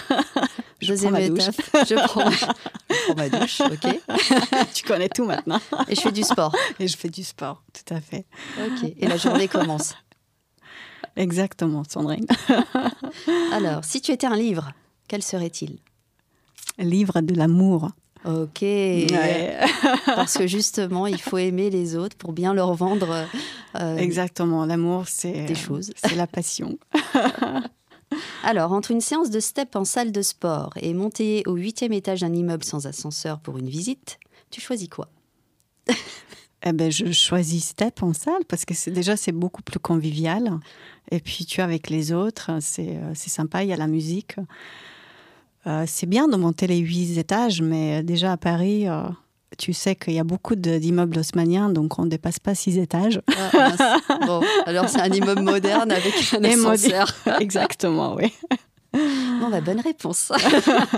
Deuxième 0.81 1.15
étape, 1.15 1.55
je 1.87 1.95
prends, 1.95 2.29
je 2.31 2.45
prends, 2.45 3.15
ma 3.15 3.29
douche, 3.29 3.61
ok. 3.61 3.99
tu 4.73 4.83
connais 4.83 5.07
tout 5.07 5.25
maintenant. 5.25 5.59
Et 5.87 5.95
je 5.95 6.01
fais 6.01 6.11
du 6.11 6.23
sport. 6.23 6.53
Et 6.79 6.87
je 6.87 6.97
fais 6.97 7.09
du 7.09 7.23
sport, 7.23 7.63
tout 7.71 7.93
à 7.93 8.01
fait. 8.01 8.25
Ok. 8.59 8.91
Et 8.97 9.07
la 9.07 9.17
journée 9.17 9.47
commence. 9.47 9.95
Exactement, 11.15 11.83
Sandrine. 11.87 12.25
Alors, 13.53 13.85
si 13.85 14.01
tu 14.01 14.11
étais 14.11 14.27
un 14.27 14.35
livre, 14.35 14.73
quel 15.07 15.21
serait-il? 15.21 15.77
Livre 16.79 17.21
de 17.21 17.35
l'amour. 17.35 17.91
Ok. 18.25 18.63
Parce 20.05 20.37
que 20.37 20.47
justement, 20.47 21.07
il 21.07 21.21
faut 21.21 21.37
aimer 21.37 21.69
les 21.69 21.95
autres 21.95 22.15
pour 22.15 22.33
bien 22.33 22.53
leur 22.53 22.73
vendre. 22.73 23.27
Euh, 23.75 23.97
Exactement. 23.97 24.65
L'amour, 24.65 25.07
c'est 25.07 25.45
des 25.45 25.55
choses. 25.55 25.91
C'est 25.95 26.15
la 26.15 26.27
passion. 26.27 26.77
Alors, 28.43 28.71
entre 28.71 28.91
une 28.91 29.01
séance 29.01 29.29
de 29.29 29.39
step 29.39 29.75
en 29.75 29.85
salle 29.85 30.11
de 30.11 30.21
sport 30.21 30.73
et 30.79 30.93
monter 30.93 31.43
au 31.47 31.55
huitième 31.55 31.93
étage 31.93 32.21
d'un 32.21 32.33
immeuble 32.33 32.63
sans 32.63 32.85
ascenseur 32.85 33.39
pour 33.39 33.57
une 33.57 33.69
visite, 33.69 34.19
tu 34.51 34.61
choisis 34.61 34.89
quoi? 34.89 35.09
Eh 36.65 36.71
ben, 36.71 36.89
je 36.89 37.11
choisis 37.11 37.65
step 37.65 38.03
en 38.03 38.13
salle 38.13 38.45
parce 38.47 38.63
que 38.63 38.89
déjà 38.89 39.17
c'est 39.17 39.33
beaucoup 39.33 39.61
plus 39.61 39.79
convivial. 39.79 40.59
Et 41.11 41.19
puis 41.19 41.45
tu 41.45 41.59
es 41.59 41.63
avec 41.63 41.89
les 41.89 42.13
autres, 42.13 42.51
c'est 42.61 42.95
euh, 42.95 43.13
sympa. 43.15 43.63
Il 43.63 43.69
y 43.69 43.73
a 43.73 43.75
la 43.75 43.87
musique. 43.87 44.37
Euh, 45.65 45.85
c'est 45.87 46.07
bien 46.07 46.27
de 46.27 46.35
monter 46.35 46.67
les 46.67 46.77
huit 46.77 47.17
étages, 47.17 47.61
mais 47.61 47.99
euh, 47.99 48.03
déjà 48.03 48.33
à 48.33 48.37
Paris, 48.37 48.87
euh, 48.87 49.03
tu 49.57 49.71
sais 49.71 49.95
qu'il 49.95 50.13
y 50.13 50.19
a 50.19 50.23
beaucoup 50.25 50.55
d'immeubles 50.55 51.17
haussmanniens, 51.19 51.69
donc 51.69 51.97
on 51.99 52.03
ne 52.03 52.09
dépasse 52.09 52.39
pas 52.39 52.53
six 52.53 52.77
étages. 52.77 53.21
Ah, 53.53 53.97
bon, 54.25 54.41
alors 54.65 54.89
c'est 54.89 54.99
un 54.99 55.11
immeuble 55.11 55.41
moderne 55.41 55.91
avec 55.91 56.13
un 56.33 56.43
ascenseur. 56.43 57.13
Exactement, 57.39 58.15
oui. 58.15 58.33
Bon, 58.93 59.49
bah, 59.49 59.61
bonne 59.61 59.79
réponse. 59.79 60.31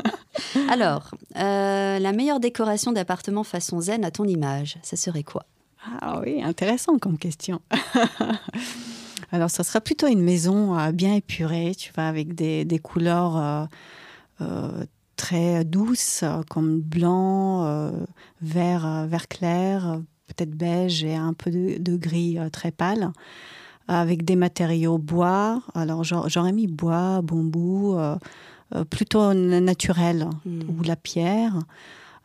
alors, 0.69 1.11
la 1.35 2.11
meilleure 2.11 2.39
décoration 2.39 2.91
d'appartement 2.91 3.43
façon 3.43 3.79
zen 3.81 4.03
à 4.03 4.11
ton 4.11 4.25
image, 4.25 4.77
ça 4.81 4.97
serait 4.97 5.23
quoi? 5.23 5.45
Ah 6.01 6.19
oui, 6.25 6.41
intéressant 6.41 6.97
comme 6.97 7.17
question. 7.17 7.61
alors, 9.31 9.49
ça 9.49 9.63
sera 9.63 9.79
plutôt 9.79 10.07
une 10.07 10.23
maison 10.23 10.89
bien 10.91 11.13
épurée, 11.13 11.73
tu 11.77 11.91
vois, 11.93 12.05
avec 12.05 12.33
des, 12.33 12.65
des 12.65 12.79
couleurs 12.79 13.67
très 15.15 15.65
douces, 15.65 16.23
comme 16.49 16.79
blanc, 16.79 17.65
euh, 17.65 17.91
vert, 18.41 18.85
euh, 18.85 19.05
vert 19.05 19.27
clair, 19.27 20.01
peut-être 20.27 20.51
beige 20.51 21.03
et 21.03 21.15
un 21.15 21.33
peu 21.33 21.51
de, 21.51 21.95
gris 21.95 22.37
très 22.51 22.71
pâle, 22.71 23.11
avec 23.87 24.25
des 24.25 24.35
matériaux 24.35 24.97
bois. 24.97 25.61
Alors 25.73 26.03
j'aurais 26.03 26.51
mis 26.51 26.67
bois, 26.67 27.21
bambou, 27.21 27.97
plutôt 28.89 29.33
naturel, 29.33 30.27
hmm. 30.45 30.61
ou 30.69 30.83
la 30.83 30.95
pierre. 30.95 31.59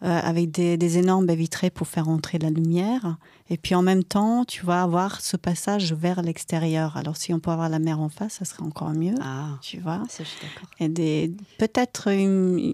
Euh, 0.02 0.18
avec 0.22 0.50
des, 0.50 0.96
énormes 0.96 1.26
baies 1.26 1.36
vitrées 1.36 1.68
pour 1.68 1.86
faire 1.86 2.08
entrer 2.08 2.38
la 2.38 2.48
lumière. 2.48 3.18
Et 3.50 3.58
puis 3.58 3.74
en 3.74 3.82
même 3.82 4.02
temps, 4.02 4.46
tu 4.46 4.64
vas 4.64 4.82
avoir 4.82 5.20
ce 5.20 5.36
passage 5.36 5.92
vers 5.92 6.22
l'extérieur. 6.22 6.96
Alors 6.96 7.18
si 7.18 7.34
on 7.34 7.38
peut 7.38 7.50
avoir 7.50 7.68
la 7.68 7.78
mer 7.78 8.00
en 8.00 8.08
face, 8.08 8.34
ça 8.34 8.46
serait 8.46 8.62
encore 8.62 8.88
mieux. 8.94 9.14
Ah, 9.20 9.58
tu 9.60 9.78
vois. 9.78 10.02
Ça, 10.08 10.24
je 10.24 10.28
suis 10.30 10.38
Et 10.78 10.88
des, 10.88 11.34
peut-être 11.58 12.08
une, 12.08 12.72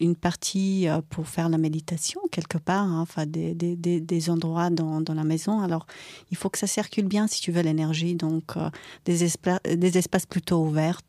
une 0.00 0.16
partie 0.16 0.88
euh, 0.88 1.02
pour 1.10 1.28
faire 1.28 1.50
la 1.50 1.58
méditation 1.58 2.22
quelque 2.32 2.56
part, 2.56 2.84
hein, 2.84 3.02
enfin 3.02 3.26
des, 3.26 3.54
des, 3.54 3.76
des, 3.76 4.30
endroits 4.30 4.70
dans, 4.70 5.02
dans, 5.02 5.14
la 5.14 5.24
maison. 5.24 5.60
Alors, 5.60 5.86
il 6.30 6.38
faut 6.38 6.48
que 6.48 6.58
ça 6.58 6.66
circule 6.66 7.06
bien 7.06 7.26
si 7.26 7.42
tu 7.42 7.52
veux 7.52 7.60
l'énergie, 7.60 8.14
donc 8.14 8.56
euh, 8.56 8.70
des, 9.04 9.28
des 9.76 9.98
espaces 9.98 10.24
plutôt 10.24 10.64
ouverts. 10.64 11.02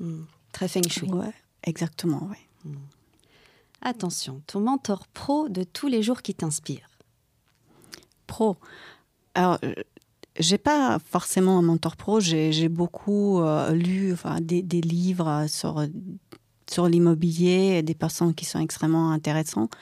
Hmm. 0.00 0.22
Très 0.50 0.66
feng 0.66 0.88
shui. 0.88 1.08
Ouais, 1.12 1.32
exactement, 1.62 2.28
oui. 2.28 2.38
Hmm. 2.64 2.76
Attention, 3.84 4.42
ton 4.46 4.60
mentor 4.60 5.08
pro 5.08 5.48
de 5.48 5.64
tous 5.64 5.88
les 5.88 6.04
jours 6.04 6.22
qui 6.22 6.34
t'inspire. 6.34 6.88
Pro. 8.28 8.56
Alors, 9.34 9.58
euh, 9.64 9.74
j'ai 10.38 10.56
pas 10.56 11.00
forcément 11.04 11.58
un 11.58 11.62
mentor 11.62 11.96
pro. 11.96 12.20
J'ai 12.20 12.68
beaucoup 12.68 13.40
euh, 13.40 13.72
lu 13.72 14.12
enfin, 14.12 14.40
des, 14.40 14.62
livres 14.62 15.46
sur, 15.48 15.84
sur 16.70 16.86
l'immobilier, 16.86 17.82
des 17.82 17.94
personnes 17.94 18.34
qui 18.34 18.44
sont 18.44 18.60
extrêmement 18.60 19.10
intéressantes. 19.10 19.72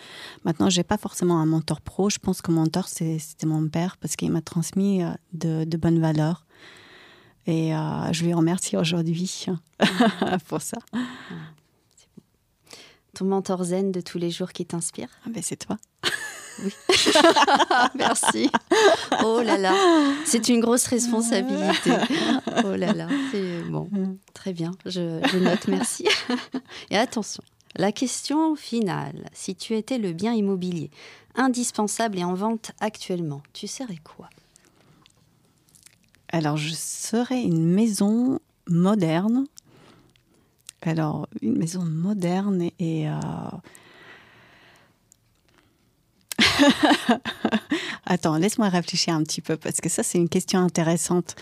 Maintenant, 0.44 0.70
j'ai 0.70 0.82
pas 0.82 0.96
forcément 0.96 1.38
un 1.38 1.46
mentor 1.46 1.82
pro. 1.82 2.08
Je 2.08 2.18
pense 2.18 2.40
que 2.40 2.50
mon 2.50 2.62
mentor, 2.62 2.88
c'était 2.88 3.46
mon 3.46 3.68
père 3.68 3.98
parce 3.98 4.16
qu'il 4.16 4.32
m'a 4.32 4.40
transmis 4.40 5.02
euh, 5.02 5.10
de, 5.34 5.64
de, 5.64 5.76
bonnes 5.76 6.00
valeurs. 6.00 6.46
Et 7.46 7.72
je 8.12 8.24
lui 8.24 8.32
remercie 8.32 8.76
aujourd'hui 8.76 9.48
pour 10.48 10.62
ça. 10.62 10.78
Ton 13.14 13.24
mentor 13.24 13.64
zen 13.64 13.92
de 13.92 14.00
tous 14.00 14.18
les 14.18 14.30
jours 14.30 14.52
qui 14.52 14.64
t'inspire? 14.66 15.08
Ah 15.26 15.30
ben 15.30 15.42
C'est 15.42 15.56
toi. 15.56 15.76
Oui. 16.62 16.74
Merci. 17.94 18.50
Oh 19.24 19.40
là 19.40 19.56
là, 19.56 19.74
c'est 20.26 20.48
une 20.50 20.60
grosse 20.60 20.88
responsabilité. 20.88 21.90
Oh 22.64 22.76
là 22.76 22.92
là, 22.92 23.08
c'est 23.30 23.62
bon. 23.70 23.88
Très 24.34 24.52
bien, 24.52 24.72
je, 24.84 25.20
je 25.32 25.38
note, 25.38 25.68
merci. 25.68 26.06
Et 26.90 26.98
attention, 26.98 27.42
la 27.76 27.92
question 27.92 28.56
finale. 28.56 29.30
Si 29.32 29.54
tu 29.54 29.74
étais 29.74 29.96
le 29.96 30.12
bien 30.12 30.34
immobilier 30.34 30.90
indispensable 31.34 32.18
et 32.18 32.24
en 32.24 32.34
vente 32.34 32.72
actuellement, 32.80 33.42
tu 33.54 33.66
serais 33.66 34.00
quoi? 34.04 34.28
Alors, 36.32 36.56
je 36.58 36.74
serais 36.74 37.42
une 37.42 37.64
maison 37.64 38.38
moderne 38.68 39.46
alors, 40.88 41.28
une 41.42 41.58
maison 41.58 41.84
moderne 41.84 42.70
et... 42.78 43.08
Euh, 43.08 43.12
Attends, 48.06 48.36
laisse-moi 48.38 48.68
réfléchir 48.68 49.14
un 49.14 49.22
petit 49.22 49.40
peu 49.40 49.56
parce 49.56 49.80
que 49.80 49.88
ça, 49.88 50.02
c'est 50.02 50.18
une 50.18 50.28
question 50.28 50.60
intéressante. 50.60 51.36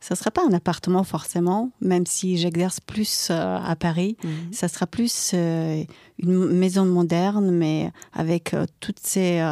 Ça 0.00 0.14
ne 0.14 0.18
sera 0.18 0.30
pas 0.30 0.42
un 0.46 0.52
appartement 0.52 1.04
forcément, 1.04 1.70
même 1.80 2.06
si 2.06 2.36
j'exerce 2.36 2.80
plus 2.80 3.28
euh, 3.30 3.58
à 3.58 3.76
Paris. 3.76 4.16
Mhm. 4.22 4.52
Ça 4.52 4.68
sera 4.68 4.86
plus 4.86 5.30
euh, 5.34 5.82
une 6.18 6.46
maison 6.52 6.84
moderne, 6.84 7.50
mais 7.50 7.90
avec 8.12 8.54
tous 8.80 8.94
ces, 9.02 9.42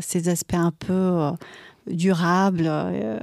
ces 0.00 0.28
aspects 0.28 0.54
un 0.54 0.72
peu 0.72 1.30
durable. 1.88 2.64
Euh, 2.66 3.18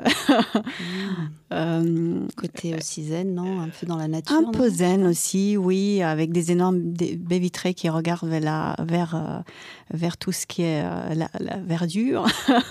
euh, 1.53 2.19
Côté 2.35 2.75
aussi 2.75 3.05
zen, 3.05 3.33
non? 3.33 3.61
Un 3.61 3.69
peu 3.69 3.85
dans 3.85 3.97
la 3.97 4.07
nature 4.07 4.35
Un 4.37 4.51
peu 4.51 4.69
zen 4.69 5.05
aussi, 5.05 5.57
oui, 5.57 6.01
avec 6.01 6.31
des 6.31 6.51
énormes 6.51 6.79
baies 6.79 7.39
vitrées 7.39 7.73
qui 7.73 7.89
regardent 7.89 8.27
vers, 8.27 8.41
la, 8.41 8.75
vers, 8.79 9.15
euh, 9.15 9.39
vers 9.93 10.17
tout 10.17 10.31
ce 10.31 10.45
qui 10.45 10.63
est 10.63 10.83
la, 11.15 11.29
verdure, 11.65 12.25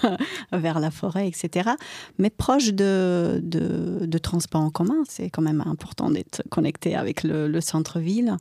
vers 0.53 0.81
la 0.81 0.91
forêt, 0.91 1.29
etc. 1.29 1.71
Mais 2.19 2.31
proche 2.31 2.73
de, 2.73 3.41
de, 3.43 4.07
de 4.07 4.19
transport 4.19 4.63
en 4.63 4.71
commun. 4.71 5.03
C'est 5.09 5.31
quand 5.31 5.43
même 5.43 5.63
important 5.67 6.11
d'être 6.11 6.43
connecté 6.51 6.97
avec 6.97 7.23
le, 7.23 7.49
le 7.49 7.61
centre-ville. 7.61 8.37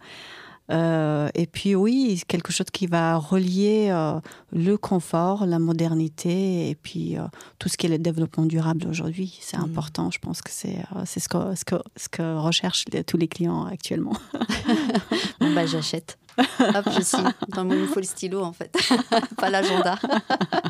Euh, 0.72 1.30
et 1.34 1.48
puis 1.48 1.76
oui, 1.76 2.22
quelque 2.28 2.52
chose 2.52 2.68
qui 2.72 2.88
va 2.88 3.18
relier 3.18 3.90
euh, 3.90 4.20
le 4.52 4.78
confort, 4.78 5.46
la 5.46 5.60
modernité 5.60 6.70
et 6.70 6.76
puis 6.76 7.18
euh, 7.18 7.24
tout 7.60 7.68
ce 7.68 7.78
qui 7.78 7.88
est 7.88 7.90
le 7.90 7.98
développement 7.98 8.46
durable 8.46 8.88
aujourd'hui. 8.88 9.38
C'est 9.42 9.58
mm. 9.58 9.64
important, 9.64 10.12
je 10.12 10.20
pense 10.20 10.42
que 10.42 10.52
c'est 10.52 10.84
ce, 11.06 11.28
que, 11.28 11.56
ce, 11.56 11.66
que, 11.66 11.76
ce 11.98 12.10
que 12.10 12.38
recherchent 12.38 12.86
tous 13.06 13.18
les 13.18 13.28
clients 13.28 13.66
actuellement. 13.66 14.14
bah, 15.40 15.66
j'achète. 15.66 16.18
Hop, 16.38 16.90
je 16.96 17.02
signe. 17.02 17.34
Dans 17.50 17.66
mon, 17.66 17.76
il 17.76 17.88
faut 17.88 18.00
le 18.00 18.06
stylo 18.06 18.42
en 18.42 18.54
fait, 18.54 18.74
pas 19.38 19.50
l'agenda. 19.50 20.00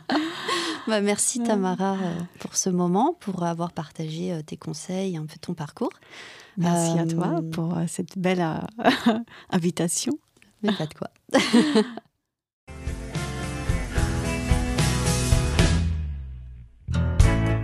bah, 0.87 1.01
merci 1.01 1.43
Tamara 1.43 1.95
pour 2.39 2.55
ce 2.55 2.71
moment, 2.71 3.15
pour 3.19 3.43
avoir 3.43 3.71
partagé 3.71 4.41
tes 4.47 4.57
conseils, 4.57 5.17
un 5.17 5.25
peu 5.25 5.35
ton 5.39 5.53
parcours. 5.53 5.93
Merci 6.57 6.99
à 6.99 7.05
toi 7.05 7.35
euh, 7.37 7.41
pour 7.49 7.77
euh, 7.77 7.83
cette 7.87 8.17
belle 8.17 8.41
euh, 8.41 8.59
invitation. 9.49 10.13
Mais 10.63 10.71
pas 10.73 10.85
de 10.85 10.93
quoi. 10.93 11.09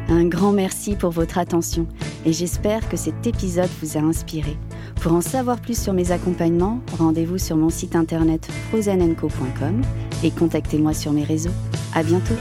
Un 0.10 0.26
grand 0.26 0.54
merci 0.54 0.96
pour 0.96 1.12
votre 1.12 1.38
attention 1.38 1.86
et 2.26 2.32
j'espère 2.32 2.88
que 2.88 2.96
cet 2.96 3.28
épisode 3.28 3.70
vous 3.82 3.98
a 3.98 4.02
inspiré. 4.02 4.58
Pour 5.02 5.12
en 5.14 5.22
savoir 5.22 5.60
plus 5.60 5.80
sur 5.80 5.94
mes 5.94 6.12
accompagnements, 6.12 6.80
rendez-vous 6.98 7.38
sur 7.38 7.58
mon 7.58 7.70
site 7.70 7.96
internet 7.96 8.48
frozenenco.com 8.70 9.82
et 10.24 10.32
contactez-moi 10.32 10.94
sur 10.94 11.12
mes 11.12 11.24
réseaux. 11.24 11.54
À 11.94 12.04
bientôt. 12.04 12.36